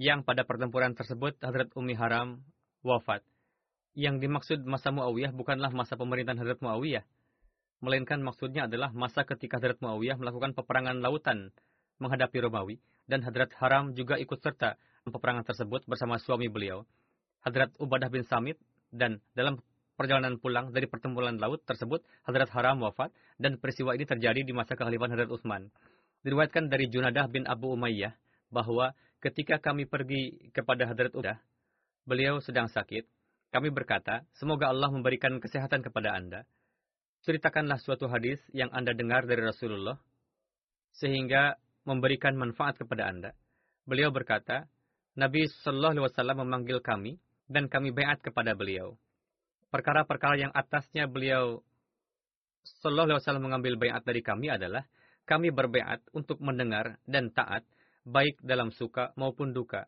yang 0.00 0.24
pada 0.24 0.48
pertempuran 0.48 0.96
tersebut 0.96 1.36
Hadrat 1.44 1.68
Umi 1.76 1.92
Haram 1.92 2.40
wafat. 2.80 3.20
Yang 3.92 4.24
dimaksud 4.24 4.58
masa 4.64 4.88
Muawiyah 4.88 5.36
bukanlah 5.36 5.68
masa 5.76 6.00
pemerintahan 6.00 6.40
Hadrat 6.40 6.64
Muawiyah, 6.64 7.04
melainkan 7.82 8.22
maksudnya 8.22 8.70
adalah 8.70 8.94
masa 8.94 9.26
ketika 9.26 9.58
Hadrat 9.58 9.82
Muawiyah 9.82 10.16
melakukan 10.16 10.54
peperangan 10.54 11.02
lautan 11.02 11.50
menghadapi 11.98 12.38
Romawi 12.38 12.78
dan 13.10 13.26
Hadrat 13.26 13.50
Haram 13.58 13.92
juga 13.92 14.16
ikut 14.22 14.38
serta 14.38 14.78
peperangan 15.02 15.42
tersebut 15.42 15.82
bersama 15.90 16.22
suami 16.22 16.46
beliau, 16.46 16.86
Hadrat 17.42 17.74
Ubadah 17.82 18.06
bin 18.06 18.22
Samit 18.22 18.54
dan 18.94 19.18
dalam 19.34 19.58
perjalanan 19.98 20.38
pulang 20.38 20.70
dari 20.70 20.86
pertempuran 20.86 21.42
laut 21.42 21.60
tersebut 21.66 22.06
Hadrat 22.22 22.48
Haram 22.54 22.78
wafat 22.86 23.10
dan 23.42 23.58
peristiwa 23.58 23.98
ini 23.98 24.06
terjadi 24.06 24.46
di 24.46 24.54
masa 24.54 24.78
kekhalifahan 24.78 25.18
Hadrat 25.18 25.30
Utsman. 25.34 25.68
Diriwayatkan 26.22 26.70
dari 26.70 26.86
Junadah 26.86 27.26
bin 27.26 27.50
Abu 27.50 27.74
Umayyah 27.74 28.14
bahwa 28.54 28.94
ketika 29.18 29.58
kami 29.58 29.90
pergi 29.90 30.54
kepada 30.54 30.86
Hadrat 30.86 31.10
Ubadah, 31.18 31.42
beliau 32.06 32.38
sedang 32.38 32.70
sakit 32.70 33.10
kami 33.52 33.68
berkata, 33.68 34.24
semoga 34.40 34.72
Allah 34.72 34.88
memberikan 34.88 35.36
kesehatan 35.36 35.84
kepada 35.84 36.16
Anda. 36.16 36.48
Ceritakanlah 37.22 37.78
suatu 37.78 38.10
hadis 38.10 38.42
yang 38.50 38.74
Anda 38.74 38.98
dengar 38.98 39.30
dari 39.30 39.46
Rasulullah, 39.46 39.94
sehingga 40.98 41.54
memberikan 41.86 42.34
manfaat 42.34 42.82
kepada 42.82 43.06
Anda. 43.06 43.30
Beliau 43.86 44.10
berkata, 44.10 44.66
Nabi 45.14 45.46
Shallallahu 45.62 45.98
Alaihi 45.98 46.06
Wasallam 46.10 46.38
memanggil 46.42 46.82
kami 46.82 47.22
dan 47.46 47.70
kami 47.70 47.94
bayat 47.94 48.18
kepada 48.26 48.58
beliau. 48.58 48.98
Perkara-perkara 49.70 50.34
yang 50.34 50.52
atasnya 50.54 51.06
beliau 51.06 51.62
Shallallahu 52.82 53.14
Alaihi 53.14 53.20
Wasallam 53.22 53.44
mengambil 53.46 53.74
bayat 53.78 54.02
dari 54.02 54.22
kami 54.22 54.50
adalah 54.50 54.82
kami 55.22 55.54
berbayat 55.54 56.02
untuk 56.14 56.42
mendengar 56.42 56.98
dan 57.06 57.30
taat 57.30 57.62
baik 58.02 58.42
dalam 58.42 58.74
suka 58.74 59.14
maupun 59.14 59.54
duka, 59.54 59.86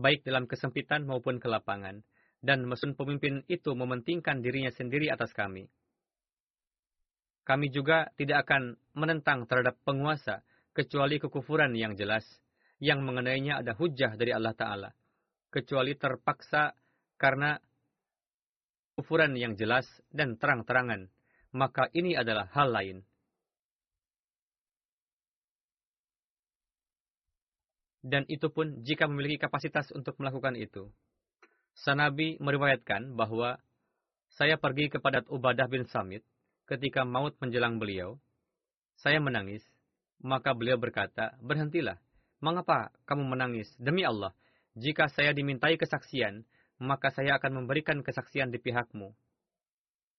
baik 0.00 0.24
dalam 0.24 0.48
kesempitan 0.48 1.04
maupun 1.04 1.36
kelapangan, 1.36 2.00
dan 2.40 2.64
mesin 2.64 2.96
pemimpin 2.96 3.44
itu 3.52 3.76
mementingkan 3.76 4.40
dirinya 4.40 4.72
sendiri 4.72 5.12
atas 5.12 5.36
kami. 5.36 5.68
Kami 7.48 7.72
juga 7.72 8.12
tidak 8.20 8.44
akan 8.44 8.76
menentang 8.92 9.48
terhadap 9.48 9.80
penguasa 9.80 10.44
kecuali 10.76 11.16
kekufuran 11.16 11.72
yang 11.72 11.96
jelas, 11.96 12.28
yang 12.76 13.00
mengenainya 13.00 13.64
ada 13.64 13.72
hujah 13.72 14.20
dari 14.20 14.36
Allah 14.36 14.52
Ta'ala, 14.52 14.90
kecuali 15.48 15.96
terpaksa 15.96 16.76
karena 17.16 17.56
kekufuran 18.92 19.32
yang 19.40 19.56
jelas 19.56 19.88
dan 20.12 20.36
terang-terangan, 20.36 21.08
maka 21.56 21.88
ini 21.96 22.12
adalah 22.20 22.52
hal 22.52 22.68
lain. 22.68 23.00
Dan 28.04 28.28
itu 28.28 28.52
pun 28.52 28.84
jika 28.84 29.08
memiliki 29.08 29.40
kapasitas 29.48 29.88
untuk 29.96 30.20
melakukan 30.20 30.52
itu. 30.52 30.92
Sanabi 31.80 32.36
meriwayatkan 32.44 33.16
bahwa 33.16 33.56
saya 34.36 34.60
pergi 34.60 34.92
kepada 34.92 35.24
Ubadah 35.32 35.64
bin 35.72 35.88
Samit 35.88 36.20
ketika 36.68 37.08
maut 37.08 37.32
menjelang 37.40 37.80
beliau. 37.80 38.20
Saya 39.00 39.18
menangis. 39.18 39.64
Maka 40.20 40.52
beliau 40.52 40.76
berkata, 40.76 41.34
berhentilah. 41.40 41.96
Mengapa 42.38 42.92
kamu 43.08 43.24
menangis? 43.34 43.72
Demi 43.80 44.04
Allah, 44.06 44.36
jika 44.78 45.10
saya 45.10 45.34
dimintai 45.34 45.74
kesaksian, 45.74 46.46
maka 46.78 47.10
saya 47.10 47.40
akan 47.40 47.64
memberikan 47.64 48.04
kesaksian 48.04 48.54
di 48.54 48.62
pihakmu. 48.62 49.10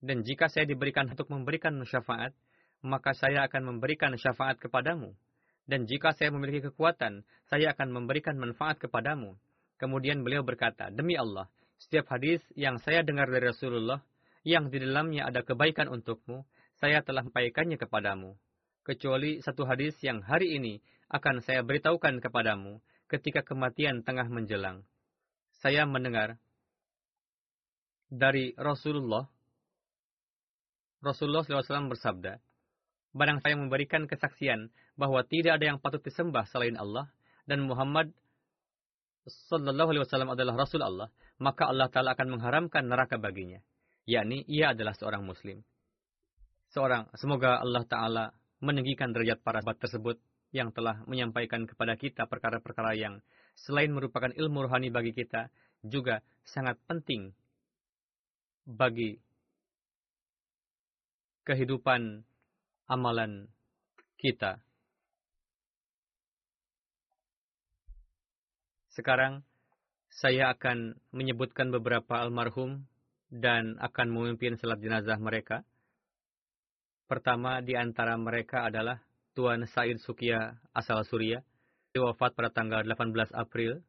Dan 0.04 0.24
jika 0.24 0.52
saya 0.52 0.68
diberikan 0.68 1.12
untuk 1.12 1.32
memberikan 1.32 1.76
syafaat, 1.84 2.36
maka 2.84 3.12
saya 3.16 3.47
akan 3.47 3.76
memberikan 3.76 4.16
syafaat 4.16 4.60
kepadamu. 4.60 5.16
Dan 5.68 5.86
jika 5.86 6.16
saya 6.16 6.34
memiliki 6.34 6.72
kekuatan, 6.72 7.24
saya 7.52 7.76
akan 7.76 7.93
memberikan 7.93 8.36
manfaat 8.39 8.80
kepadamu. 8.82 9.38
Kemudian 9.80 10.24
beliau 10.26 10.43
berkata, 10.43 10.91
Demi 10.91 11.16
Allah, 11.16 11.47
setiap 11.80 12.12
hadis 12.12 12.43
yang 12.56 12.80
saya 12.84 13.04
dengar 13.04 13.32
dari 13.32 13.47
Rasulullah, 13.47 14.04
yang 14.43 14.71
di 14.71 14.79
dalamnya 14.79 15.27
ada 15.27 15.43
kebaikan 15.43 15.91
untukmu, 15.91 16.47
saya 16.79 17.03
telah 17.03 17.27
sampaikannya 17.27 17.75
kepadamu. 17.75 18.39
Kecuali 18.87 19.43
satu 19.43 19.67
hadis 19.67 19.99
yang 20.01 20.23
hari 20.23 20.55
ini 20.55 20.79
akan 21.11 21.43
saya 21.43 21.61
beritahukan 21.61 22.23
kepadamu 22.23 22.79
ketika 23.11 23.43
kematian 23.43 24.05
tengah 24.05 24.29
menjelang. 24.31 24.85
Saya 25.59 25.83
mendengar 25.83 26.39
dari 28.07 28.55
Rasulullah, 28.55 29.27
Rasulullah 31.03 31.43
SAW 31.43 31.91
bersabda, 31.91 32.39
Barang 33.09 33.41
saya 33.41 33.57
memberikan 33.57 34.05
kesaksian 34.05 34.69
bahwa 34.93 35.25
tidak 35.25 35.57
ada 35.57 35.65
yang 35.73 35.79
patut 35.81 36.01
disembah 36.05 36.45
selain 36.45 36.77
Allah, 36.77 37.09
dan 37.49 37.65
Muhammad 37.65 38.13
Sallallahu 39.49 39.89
Alaihi 39.93 40.03
Wasallam 40.05 40.31
adalah 40.33 40.53
Rasul 40.57 40.81
Allah, 40.85 41.09
maka 41.41 41.69
Allah 41.69 41.89
Taala 41.89 42.13
akan 42.13 42.37
mengharamkan 42.37 42.85
neraka 42.85 43.17
baginya, 43.17 43.61
yakni 44.10 44.41
ia 44.49 44.74
adalah 44.74 44.97
seorang 44.97 45.22
Muslim. 45.22 45.62
Seorang, 46.74 47.05
semoga 47.14 47.62
Allah 47.62 47.86
Taala 47.86 48.26
meninggikan 48.57 49.14
derajat 49.14 49.45
para 49.45 49.62
sahabat 49.62 49.78
tersebut 49.86 50.18
yang 50.49 50.74
telah 50.74 51.05
menyampaikan 51.05 51.70
kepada 51.70 51.93
kita 51.93 52.26
perkara-perkara 52.26 52.97
yang 52.97 53.22
selain 53.53 53.93
merupakan 53.93 54.34
ilmu 54.34 54.66
rohani 54.66 54.89
bagi 54.89 55.14
kita, 55.14 55.53
juga 55.86 56.26
sangat 56.41 56.82
penting 56.89 57.30
bagi 58.66 59.22
kehidupan 61.45 62.26
amalan 62.89 63.45
kita. 64.18 64.57
Sekarang 68.89 69.45
saya 70.10 70.51
akan 70.51 70.97
menyebutkan 71.16 71.72
beberapa 71.72 72.20
almarhum 72.20 72.84
dan 73.30 73.77
akan 73.77 74.09
memimpin 74.09 74.57
salat 74.57 74.82
jenazah 74.82 75.17
mereka. 75.21 75.61
Pertama 77.05 77.61
di 77.61 77.73
antara 77.73 78.17
mereka 78.17 78.69
adalah 78.69 79.01
Tuan 79.34 79.65
Said 79.69 80.01
Sukia 80.01 80.57
asal 80.73 81.01
Suria. 81.05 81.41
Dia 81.89 82.05
wafat 82.05 82.38
pada 82.38 82.53
tanggal 82.53 82.86
18 82.86 83.34
April. 83.34 83.82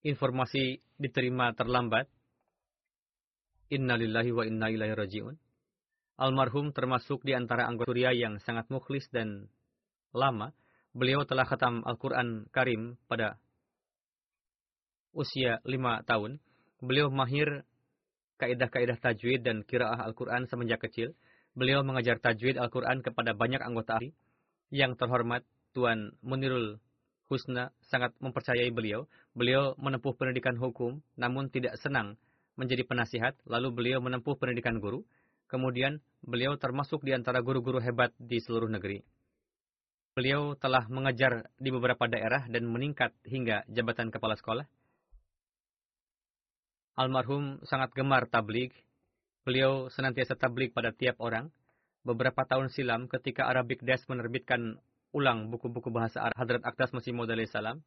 Informasi 0.00 0.80
diterima 0.96 1.52
terlambat. 1.52 2.08
Innalillahi 3.68 4.32
wa 4.32 4.44
inna 4.48 4.72
ilaihi 4.72 4.96
raji'un. 4.96 5.36
Almarhum 6.16 6.72
termasuk 6.72 7.24
di 7.24 7.36
antara 7.36 7.68
anggota 7.68 7.92
Surya 7.92 8.12
yang 8.16 8.40
sangat 8.40 8.68
mukhlis 8.72 9.08
dan 9.12 9.52
lama. 10.16 10.56
Beliau 10.90 11.22
telah 11.22 11.46
khatam 11.46 11.86
Al-Quran 11.86 12.50
Karim 12.50 12.98
pada 13.06 13.38
usia 15.14 15.62
lima 15.62 16.02
tahun. 16.02 16.42
Beliau 16.82 17.06
mahir 17.14 17.62
kaidah-kaidah 18.42 18.98
tajwid 18.98 19.46
dan 19.46 19.62
kiraah 19.62 20.02
Al-Quran 20.02 20.50
semenjak 20.50 20.82
kecil. 20.82 21.14
Beliau 21.54 21.86
mengajar 21.86 22.18
tajwid 22.18 22.58
Al-Quran 22.58 23.06
kepada 23.06 23.38
banyak 23.38 23.62
anggota 23.62 24.02
ahli. 24.02 24.10
Yang 24.70 24.98
terhormat 24.98 25.42
Tuan 25.70 26.14
Munirul 26.26 26.82
Husna 27.30 27.70
sangat 27.86 28.10
mempercayai 28.18 28.74
beliau. 28.74 29.06
Beliau 29.38 29.78
menempuh 29.78 30.18
pendidikan 30.18 30.58
hukum, 30.58 30.98
namun 31.14 31.46
tidak 31.54 31.78
senang 31.78 32.18
menjadi 32.58 32.82
penasihat. 32.82 33.38
Lalu 33.46 33.68
beliau 33.70 33.98
menempuh 34.02 34.34
pendidikan 34.34 34.82
guru. 34.82 35.06
Kemudian 35.46 36.02
beliau 36.26 36.58
termasuk 36.58 37.06
di 37.06 37.14
antara 37.14 37.38
guru-guru 37.38 37.78
hebat 37.78 38.10
di 38.18 38.42
seluruh 38.42 38.66
negeri. 38.66 39.02
Beliau 40.12 40.58
telah 40.58 40.90
mengajar 40.90 41.48
di 41.56 41.70
beberapa 41.70 42.10
daerah 42.10 42.50
dan 42.50 42.66
meningkat 42.66 43.14
hingga 43.22 43.62
jabatan 43.70 44.10
kepala 44.10 44.34
sekolah. 44.34 44.66
Almarhum 46.98 47.62
sangat 47.64 47.94
gemar 47.94 48.26
tablik. 48.26 48.74
Beliau 49.46 49.88
senantiasa 49.88 50.36
tablik 50.36 50.74
pada 50.74 50.90
tiap 50.92 51.16
orang. 51.22 51.48
Beberapa 52.02 52.44
tahun 52.44 52.72
silam 52.72 53.06
ketika 53.06 53.46
Arabic 53.46 53.84
Desk 53.86 54.08
menerbitkan 54.10 54.80
ulang 55.10 55.50
buku-buku 55.50 55.90
bahasa 55.90 56.22
Arab 56.22 56.38
Hadrat 56.38 56.62
Akdas 56.64 56.94
Masih 56.94 57.12
Maud 57.12 57.30
salam, 57.50 57.82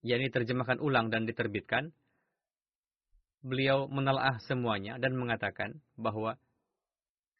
yakni 0.00 0.32
terjemahkan 0.32 0.80
ulang 0.80 1.12
dan 1.12 1.28
diterbitkan, 1.28 1.92
beliau 3.44 3.84
menelaah 3.86 4.40
semuanya 4.48 4.96
dan 4.96 5.14
mengatakan 5.14 5.84
bahwa 6.00 6.40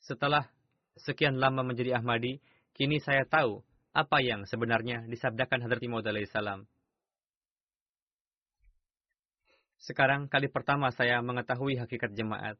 setelah 0.04 0.52
sekian 1.00 1.40
lama 1.40 1.64
menjadi 1.64 1.96
Ahmadi, 1.96 2.38
kini 2.74 2.98
saya 2.98 3.22
tahu 3.22 3.62
apa 3.94 4.18
yang 4.18 4.42
sebenarnya 4.50 5.06
disabdakan 5.06 5.62
Hadrat 5.62 5.82
Imam 5.86 6.02
salam. 6.26 6.66
Sekarang 9.78 10.26
kali 10.26 10.50
pertama 10.50 10.90
saya 10.90 11.22
mengetahui 11.22 11.78
hakikat 11.78 12.10
jemaat. 12.18 12.58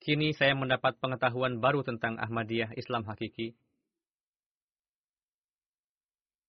Kini 0.00 0.34
saya 0.34 0.56
mendapat 0.56 0.96
pengetahuan 0.98 1.60
baru 1.60 1.84
tentang 1.84 2.16
Ahmadiyah 2.18 2.74
Islam 2.74 3.04
hakiki. 3.06 3.54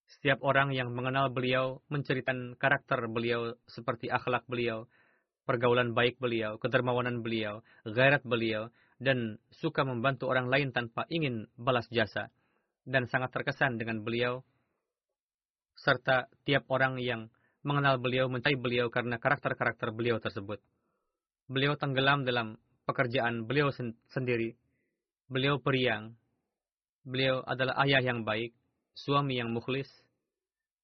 Setiap 0.07 0.39
orang 0.45 0.71
yang 0.71 0.93
mengenal 0.93 1.33
beliau 1.33 1.83
menceritakan 1.91 2.55
karakter 2.55 3.09
beliau 3.11 3.57
seperti 3.67 4.07
akhlak 4.07 4.45
beliau, 4.47 4.87
pergaulan 5.43 5.91
baik 5.91 6.21
beliau, 6.21 6.55
kedermawanan 6.61 7.19
beliau, 7.25 7.65
gairat 7.83 8.23
beliau, 8.23 8.71
dan 9.01 9.41
suka 9.51 9.83
membantu 9.83 10.31
orang 10.31 10.47
lain 10.47 10.69
tanpa 10.71 11.03
ingin 11.11 11.49
balas 11.59 11.89
jasa. 11.91 12.31
Dan 12.83 13.07
sangat 13.07 13.31
terkesan 13.31 13.79
dengan 13.79 14.03
beliau, 14.03 14.43
serta 15.79 16.27
tiap 16.43 16.67
orang 16.67 16.99
yang 16.99 17.31
mengenal 17.63 17.97
beliau 17.97 18.27
mencari 18.27 18.59
beliau 18.59 18.91
karena 18.91 19.15
karakter-karakter 19.17 19.95
beliau 19.95 20.19
tersebut. 20.19 20.59
Beliau 21.47 21.79
tenggelam 21.79 22.27
dalam 22.27 22.59
pekerjaan 22.83 23.47
beliau 23.47 23.71
sen 23.71 23.95
sendiri. 24.11 24.55
Beliau 25.31 25.59
periang. 25.63 26.15
Beliau 27.03 27.43
adalah 27.43 27.83
ayah 27.83 27.99
yang 27.99 28.23
baik, 28.23 28.55
suami 28.95 29.35
yang 29.35 29.51
mukhlis, 29.51 29.91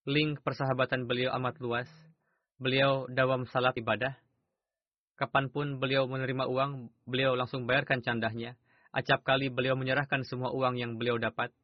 link 0.03 0.43
persahabatan 0.43 1.07
beliau 1.07 1.31
amat 1.39 1.59
luas. 1.63 1.87
Beliau 2.59 3.07
dawam 3.07 3.47
salat 3.47 3.71
ibadah. 3.79 4.19
Kapan 5.15 5.47
pun 5.47 5.79
beliau 5.79 6.07
menerima 6.11 6.47
uang, 6.47 6.91
beliau 7.07 7.35
langsung 7.39 7.63
bayarkan 7.63 8.03
candahnya. 8.03 8.59
Acap 8.91 9.23
kali 9.23 9.47
beliau 9.47 9.79
menyerahkan 9.79 10.27
semua 10.27 10.51
uang 10.51 10.75
yang 10.75 10.99
beliau 10.99 11.15
dapat. 11.15 11.55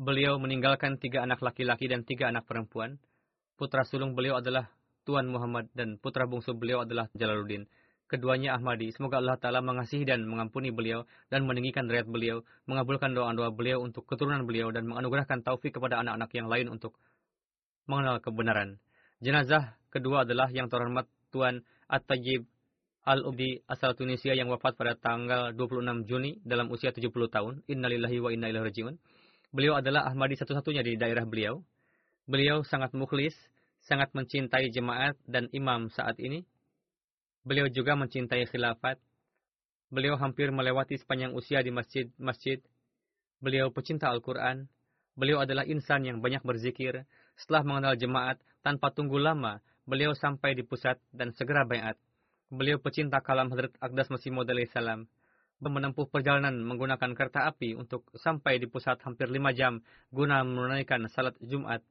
Beliau 0.00 0.40
meninggalkan 0.40 0.96
tiga 0.96 1.28
anak 1.28 1.44
laki-laki 1.44 1.84
dan 1.84 2.08
tiga 2.08 2.32
anak 2.32 2.48
perempuan. 2.48 2.96
Putra 3.60 3.84
sulung 3.84 4.16
beliau 4.16 4.40
adalah 4.40 4.72
Tuan 5.04 5.28
Muhammad 5.28 5.68
dan 5.76 6.00
putra 6.00 6.24
bungsu 6.24 6.56
beliau 6.56 6.88
adalah 6.88 7.12
Jalaluddin. 7.12 7.68
Keduanya 8.08 8.56
Ahmadi. 8.56 8.96
Semoga 8.96 9.20
Allah 9.20 9.36
Ta'ala 9.36 9.60
mengasihi 9.60 10.08
dan 10.08 10.24
mengampuni 10.24 10.72
beliau 10.72 11.04
dan 11.28 11.44
meninggikan 11.44 11.84
derajat 11.84 12.08
beliau, 12.08 12.40
mengabulkan 12.64 13.12
doa-doa 13.12 13.52
beliau 13.52 13.84
untuk 13.84 14.08
keturunan 14.08 14.48
beliau 14.48 14.72
dan 14.72 14.88
menganugerahkan 14.88 15.44
taufik 15.44 15.76
kepada 15.76 16.00
anak-anak 16.00 16.32
yang 16.32 16.48
lain 16.48 16.72
untuk 16.72 16.96
mengenal 17.84 18.24
kebenaran. 18.24 18.80
Jenazah 19.20 19.76
kedua 19.92 20.24
adalah 20.24 20.48
yang 20.48 20.72
terhormat 20.72 21.12
Tuan 21.28 21.60
At-Tajib 21.92 22.48
Al-Ubdi 23.04 23.68
asal 23.68 23.92
Tunisia 23.92 24.32
yang 24.32 24.48
wafat 24.48 24.80
pada 24.80 24.96
tanggal 24.96 25.52
26 25.52 26.08
Juni 26.08 26.40
dalam 26.40 26.72
usia 26.72 26.88
70 26.88 27.12
tahun. 27.28 27.60
Innalillahi 27.68 28.16
wa 28.16 28.32
inna 28.32 28.48
ilaihi 28.48 28.64
rajiun. 28.64 28.96
Beliau 29.50 29.82
adalah 29.82 30.06
Ahmadi 30.06 30.38
satu-satunya 30.38 30.86
di 30.86 30.94
daerah 30.94 31.26
beliau. 31.26 31.58
Beliau 32.30 32.62
sangat 32.62 32.94
mukhlis, 32.94 33.34
sangat 33.82 34.14
mencintai 34.14 34.70
jemaat 34.70 35.18
dan 35.26 35.50
imam 35.50 35.90
saat 35.90 36.14
ini. 36.22 36.46
Beliau 37.42 37.66
juga 37.66 37.98
mencintai 37.98 38.46
khilafat. 38.46 39.02
Beliau 39.90 40.14
hampir 40.14 40.54
melewati 40.54 40.94
sepanjang 41.02 41.34
usia 41.34 41.66
di 41.66 41.74
masjid-masjid. 41.74 42.62
Beliau 43.42 43.74
pecinta 43.74 44.06
Al-Quran. 44.06 44.70
Beliau 45.18 45.42
adalah 45.42 45.66
insan 45.66 46.06
yang 46.06 46.22
banyak 46.22 46.46
berzikir, 46.46 47.02
setelah 47.34 47.66
mengenal 47.66 47.98
jemaat, 47.98 48.38
tanpa 48.62 48.94
tunggu 48.94 49.18
lama, 49.18 49.58
beliau 49.82 50.14
sampai 50.14 50.54
di 50.54 50.62
pusat 50.62 51.02
dan 51.10 51.34
segera 51.34 51.66
bayat. 51.66 51.98
Beliau 52.54 52.78
pecinta 52.78 53.18
kalam 53.18 53.50
Hadrat 53.50 53.74
Aqdas 53.82 54.06
Masih 54.14 54.30
Maud 54.30 54.46
salam 54.70 55.10
menempuh 55.68 56.08
perjalanan 56.08 56.56
menggunakan 56.64 57.12
kereta 57.12 57.44
api 57.44 57.76
untuk 57.76 58.08
sampai 58.16 58.56
di 58.56 58.64
pusat 58.64 58.96
hampir 59.04 59.28
lima 59.28 59.52
jam 59.52 59.84
guna 60.08 60.40
menunaikan 60.40 61.04
salat 61.12 61.36
Jumat. 61.44 61.84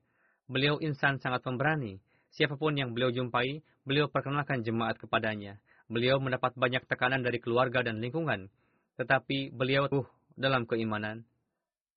Beliau 0.49 0.81
insan 0.81 1.21
sangat 1.21 1.45
pemberani. 1.45 2.01
Siapa 2.33 2.57
pun 2.57 2.73
yang 2.73 2.97
beliau 2.97 3.13
jumpai, 3.13 3.61
beliau 3.85 4.09
perkenalkan 4.09 4.65
jemaat 4.65 4.97
kepadanya. 4.97 5.61
Beliau 5.85 6.17
mendapat 6.17 6.57
banyak 6.57 6.89
tekanan 6.89 7.21
dari 7.21 7.37
keluarga 7.37 7.85
dan 7.85 8.01
lingkungan. 8.01 8.49
Tetapi 8.97 9.53
beliau 9.53 9.85
uh 9.93 10.09
dalam 10.33 10.65
keimanan. 10.65 11.21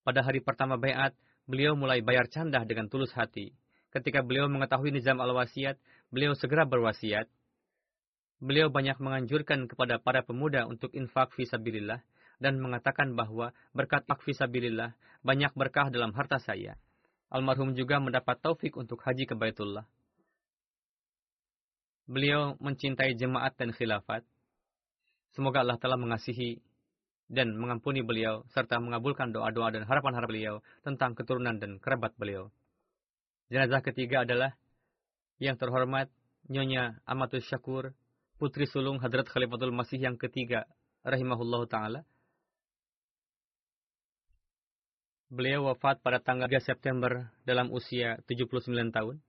Pada 0.04 0.20
hari 0.20 0.44
pertama 0.44 0.76
bayat, 0.76 1.16
beliau 1.48 1.78
mulai 1.78 2.04
bayar 2.04 2.28
candah 2.28 2.66
dengan 2.68 2.90
tulus 2.92 3.14
hati. 3.16 3.54
Ketika 3.92 4.24
beliau 4.24 4.48
mengetahui 4.48 4.90
nizam 4.90 5.20
al-wasiat, 5.20 5.76
beliau 6.08 6.32
segera 6.34 6.64
berwasiat. 6.64 7.28
Beliau 8.43 8.74
banyak 8.74 8.99
menganjurkan 8.99 9.70
kepada 9.70 10.03
para 10.03 10.26
pemuda 10.26 10.66
untuk 10.66 10.90
infak 10.99 11.30
visabilillah 11.38 12.03
dan 12.43 12.59
mengatakan 12.59 13.14
bahwa 13.14 13.55
berkat 13.70 14.03
infak 14.03 14.26
visabilillah 14.26 14.99
banyak 15.22 15.55
berkah 15.55 15.95
dalam 15.95 16.11
harta 16.11 16.43
saya. 16.43 16.74
Almarhum 17.30 17.78
juga 17.78 18.03
mendapat 18.03 18.43
taufik 18.43 18.74
untuk 18.74 18.99
haji 19.07 19.30
ke 19.30 19.38
Baitullah. 19.38 19.86
Beliau 22.11 22.59
mencintai 22.59 23.14
jemaat 23.14 23.55
dan 23.55 23.70
khilafat. 23.70 24.26
Semoga 25.38 25.62
Allah 25.62 25.78
telah 25.78 25.95
mengasihi 25.95 26.59
dan 27.30 27.55
mengampuni 27.55 28.03
beliau, 28.03 28.43
serta 28.51 28.82
mengabulkan 28.82 29.30
doa-doa 29.30 29.70
dan 29.70 29.86
harapan-harapan 29.86 30.28
beliau 30.28 30.55
tentang 30.82 31.14
keturunan 31.14 31.57
dan 31.62 31.78
kerabat 31.78 32.12
beliau. 32.18 32.51
Jenazah 33.49 33.80
ketiga 33.86 34.26
adalah 34.26 34.59
yang 35.38 35.55
terhormat 35.55 36.11
Nyonya 36.51 37.01
Amatul 37.07 37.40
Syakur, 37.40 37.95
putri 38.43 38.66
sulung 38.66 38.99
Hadrat 38.99 39.30
Khalifatul 39.30 39.70
Masih 39.70 40.03
yang 40.03 40.18
ketiga, 40.18 40.66
rahimahullah 41.07 41.62
ta'ala. 41.70 42.01
Beliau 45.30 45.70
wafat 45.70 46.03
pada 46.03 46.18
tanggal 46.18 46.51
3 46.51 46.59
September 46.59 47.30
dalam 47.47 47.70
usia 47.70 48.18
79 48.26 48.66
tahun. 48.90 49.22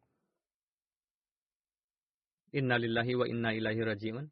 Innalillahi 2.57 3.13
wa 3.13 3.29
inna 3.29 3.53
ilahi 3.53 3.85
rajiun. 3.85 4.25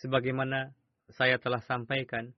Sebagaimana 0.00 0.72
saya 1.12 1.36
telah 1.36 1.60
sampaikan, 1.60 2.32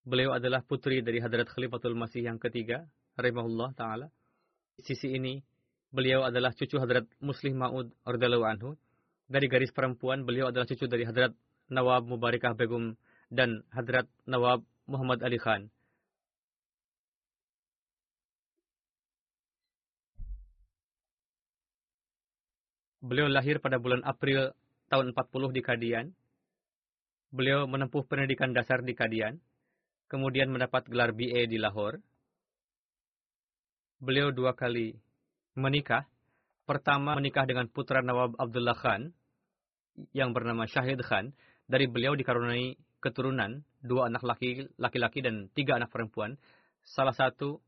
Beliau 0.00 0.32
adalah 0.32 0.64
putri 0.64 1.04
dari 1.04 1.20
Hadrat 1.20 1.48
Khalifatul 1.52 1.92
Masih 1.92 2.24
yang 2.24 2.40
ketiga, 2.40 2.88
rahimahullah 3.20 3.76
taala. 3.76 4.08
Sisi 4.80 5.12
ini, 5.12 5.44
beliau 5.92 6.24
adalah 6.24 6.56
cucu 6.56 6.80
Hadrat 6.80 7.04
Muslim 7.20 7.60
Ma'ud 7.60 7.92
radhiyallahu 8.08 8.44
anhu. 8.48 8.70
Dari 9.30 9.46
garis 9.46 9.70
perempuan, 9.70 10.26
beliau 10.26 10.50
adalah 10.50 10.66
cucu 10.66 10.90
dari 10.90 11.06
Hadrat 11.06 11.30
Nawab 11.70 12.02
Mubarakah 12.10 12.50
Begum 12.58 12.98
dan 13.30 13.62
Hadrat 13.70 14.10
Nawab 14.26 14.66
Muhammad 14.90 15.22
Ali 15.22 15.38
Khan. 15.38 15.70
Beliau 22.98 23.30
lahir 23.30 23.62
pada 23.62 23.78
bulan 23.78 24.02
April 24.02 24.50
tahun 24.90 25.14
40 25.14 25.54
di 25.54 25.62
Kadian. 25.62 26.06
Beliau 27.30 27.70
menempuh 27.70 28.02
pendidikan 28.10 28.50
dasar 28.50 28.82
di 28.82 28.98
Kadian 28.98 29.38
kemudian 30.10 30.50
mendapat 30.50 30.90
gelar 30.90 31.14
BA 31.14 31.46
di 31.46 31.54
Lahore. 31.54 32.02
Beliau 34.02 34.34
dua 34.34 34.58
kali 34.58 34.98
menikah. 35.54 36.10
Pertama 36.66 37.14
menikah 37.14 37.46
dengan 37.46 37.70
putra 37.70 38.02
Nawab 38.02 38.34
Abdullah 38.34 38.74
Khan 38.74 39.14
yang 40.14 40.32
bernama 40.32 40.64
Syahid 40.64 41.00
Khan. 41.04 41.32
Dari 41.70 41.86
beliau 41.86 42.18
dikaruniai 42.18 42.74
keturunan 43.00 43.64
dua 43.80 44.12
anak 44.12 44.22
laki-laki 44.76 45.20
dan 45.24 45.48
tiga 45.56 45.80
anak 45.80 45.88
perempuan. 45.88 46.36
Salah 46.84 47.14
satu 47.14 47.60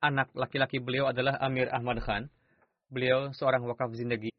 anak 0.00 0.32
laki-laki 0.32 0.80
beliau 0.80 1.12
adalah 1.12 1.36
Amir 1.40 1.68
Ahmad 1.68 2.00
Khan. 2.00 2.32
Beliau 2.90 3.30
seorang 3.36 3.62
wakaf 3.68 3.92
zindagi 3.94 4.30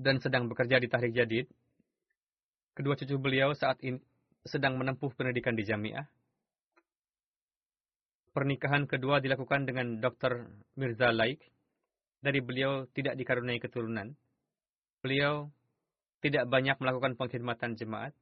dan 0.00 0.16
sedang 0.22 0.48
bekerja 0.48 0.80
di 0.80 0.88
Tahrik 0.88 1.12
Jadid. 1.12 1.46
Kedua 2.72 2.96
cucu 2.96 3.16
beliau 3.20 3.52
saat 3.52 3.76
ini 3.84 4.00
sedang 4.46 4.80
menempuh 4.80 5.12
pendidikan 5.12 5.52
di 5.52 5.68
jamiah. 5.68 6.08
Pernikahan 8.30 8.86
kedua 8.86 9.18
dilakukan 9.18 9.66
dengan 9.66 9.98
Dr. 9.98 10.48
Mirza 10.78 11.10
Laik. 11.10 11.42
Dari 12.20 12.40
beliau 12.40 12.86
tidak 12.92 13.16
dikaruniai 13.16 13.58
keturunan. 13.58 14.12
Beliau 15.00 15.48
tidak 16.20 16.44
banyak 16.48 16.76
melakukan 16.76 17.16
pengkhidmatan 17.16 17.76
jemaat. 17.80 18.12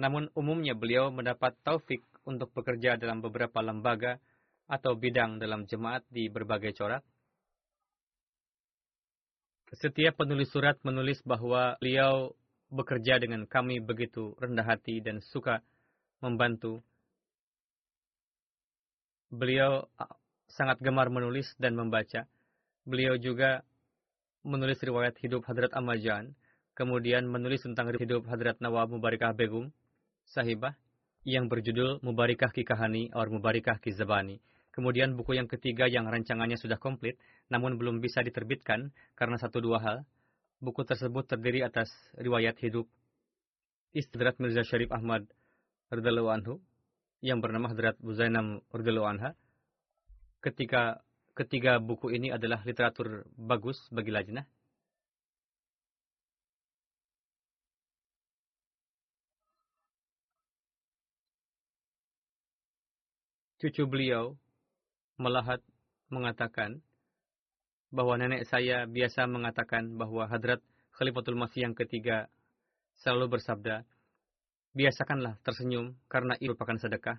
Namun 0.00 0.32
umumnya 0.32 0.72
beliau 0.72 1.12
mendapat 1.12 1.56
taufik 1.60 2.00
untuk 2.24 2.48
bekerja 2.56 2.96
dalam 2.96 3.20
beberapa 3.20 3.60
lembaga 3.60 4.16
atau 4.70 4.96
bidang 4.96 5.42
dalam 5.42 5.66
jemaat 5.66 6.06
di 6.08 6.30
berbagai 6.30 6.72
corak. 6.78 7.04
Setiap 9.70 10.18
penulis 10.18 10.50
surat 10.50 10.78
menulis 10.82 11.22
bahwa 11.22 11.78
beliau 11.78 12.34
bekerja 12.70 13.18
dengan 13.18 13.46
kami 13.46 13.82
begitu 13.82 14.34
rendah 14.38 14.66
hati 14.66 15.02
dan 15.02 15.22
suka 15.30 15.62
membantu. 16.22 16.82
Beliau 19.30 19.86
sangat 20.50 20.82
gemar 20.82 21.10
menulis 21.10 21.46
dan 21.58 21.78
membaca. 21.78 22.26
Beliau 22.82 23.14
juga 23.14 23.62
menulis 24.46 24.80
riwayat 24.80 25.16
hidup 25.20 25.44
Hadrat 25.44 25.72
Amajan, 25.76 26.32
kemudian 26.72 27.28
menulis 27.28 27.60
tentang 27.64 27.92
hidup 27.92 28.24
Hadrat 28.28 28.56
Nawab 28.58 28.92
Mubarikah 28.92 29.36
Begum, 29.36 29.68
sahibah, 30.24 30.76
yang 31.28 31.52
berjudul 31.52 32.00
Mubarikah 32.00 32.48
Kikahani 32.48 33.12
atau 33.12 33.28
Mubarikah 33.28 33.76
Kizabani. 33.78 34.40
Kemudian 34.70 35.18
buku 35.18 35.34
yang 35.36 35.50
ketiga 35.50 35.90
yang 35.90 36.06
rancangannya 36.06 36.56
sudah 36.56 36.78
komplit, 36.78 37.18
namun 37.50 37.76
belum 37.76 37.98
bisa 37.98 38.22
diterbitkan 38.22 38.94
karena 39.18 39.36
satu 39.36 39.60
dua 39.60 39.82
hal. 39.82 39.98
Buku 40.62 40.86
tersebut 40.86 41.26
terdiri 41.26 41.64
atas 41.64 41.90
riwayat 42.16 42.56
hidup 42.62 42.86
istri 43.90 44.22
Mirza 44.38 44.62
Syarif 44.62 44.94
Ahmad 44.94 45.26
radhiyallahu 45.90 46.30
anhu 46.30 46.54
yang 47.20 47.42
bernama 47.42 47.72
Hadrat 47.72 47.98
Buzainam 47.98 48.62
radhiyallahu 48.70 49.10
anha. 49.10 49.30
ketika 50.40 51.04
ketiga 51.38 51.78
buku 51.78 52.12
ini 52.14 52.28
adalah 52.34 52.60
literatur 52.66 53.24
bagus 53.36 53.78
bagi 53.90 54.10
lajnah? 54.12 54.46
Cucu 63.60 63.84
beliau, 63.84 64.40
Melahat, 65.20 65.60
mengatakan 66.08 66.80
bahwa 67.92 68.16
nenek 68.16 68.48
saya 68.48 68.88
biasa 68.88 69.28
mengatakan 69.28 70.00
bahwa 70.00 70.24
hadrat 70.24 70.64
Khalifatul 70.96 71.36
Masih 71.36 71.68
yang 71.68 71.76
ketiga 71.76 72.32
selalu 73.04 73.36
bersabda, 73.36 73.84
biasakanlah 74.72 75.36
tersenyum 75.44 75.92
karena 76.08 76.40
itu 76.40 76.56
merupakan 76.56 76.78
sedekah. 76.78 77.18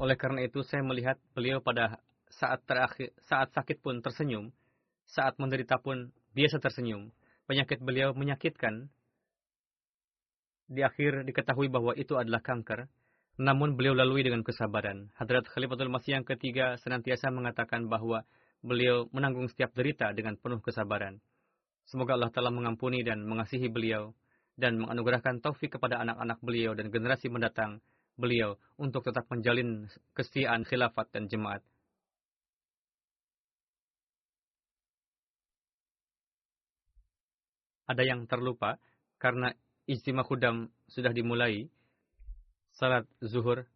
Oleh 0.00 0.16
karena 0.16 0.44
itu 0.44 0.60
saya 0.64 0.84
melihat 0.84 1.16
beliau 1.32 1.64
pada 1.64 2.00
saat 2.30 2.62
terakhir 2.64 3.12
saat 3.26 3.50
sakit 3.52 3.82
pun 3.82 3.98
tersenyum, 4.00 4.54
saat 5.10 5.36
menderita 5.36 5.82
pun 5.82 6.14
biasa 6.32 6.62
tersenyum. 6.62 7.10
Penyakit 7.50 7.82
beliau 7.82 8.14
menyakitkan. 8.14 8.86
Di 10.70 10.86
akhir 10.86 11.26
diketahui 11.26 11.66
bahwa 11.66 11.98
itu 11.98 12.14
adalah 12.14 12.38
kanker, 12.38 12.86
namun 13.42 13.74
beliau 13.74 13.98
lalui 13.98 14.22
dengan 14.22 14.46
kesabaran. 14.46 15.10
Hadrat 15.18 15.50
Khalifatul 15.50 15.90
Masih 15.90 16.14
yang 16.14 16.22
ketiga 16.22 16.78
senantiasa 16.78 17.34
mengatakan 17.34 17.90
bahwa 17.90 18.22
beliau 18.62 19.10
menanggung 19.10 19.50
setiap 19.50 19.74
derita 19.74 20.14
dengan 20.14 20.38
penuh 20.38 20.62
kesabaran. 20.62 21.18
Semoga 21.90 22.14
Allah 22.14 22.30
telah 22.30 22.54
mengampuni 22.54 23.02
dan 23.02 23.26
mengasihi 23.26 23.66
beliau 23.66 24.14
dan 24.54 24.78
menganugerahkan 24.78 25.42
taufik 25.42 25.74
kepada 25.74 25.98
anak-anak 26.04 26.38
beliau 26.44 26.76
dan 26.76 26.92
generasi 26.92 27.26
mendatang 27.32 27.82
beliau 28.20 28.60
untuk 28.76 29.02
tetap 29.08 29.26
menjalin 29.32 29.88
kesetiaan 30.12 30.62
khilafat 30.68 31.08
dan 31.10 31.26
jemaat. 31.26 31.64
Ada 37.90 38.06
yang 38.06 38.30
terlupa 38.30 38.78
karena 39.18 39.50
istimewa 39.90 40.22
kudam 40.22 40.70
sudah 40.86 41.10
dimulai, 41.10 41.66
salat 42.70 43.02
zuhur 43.18 43.66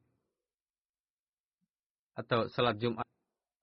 atau 2.15 2.47
salat 2.47 2.79
Jumat 2.79 3.03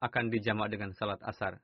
akan 0.03 0.27
dijamak 0.27 0.67
dengan 0.67 0.91
salat 0.91 1.23
asar. 1.23 1.63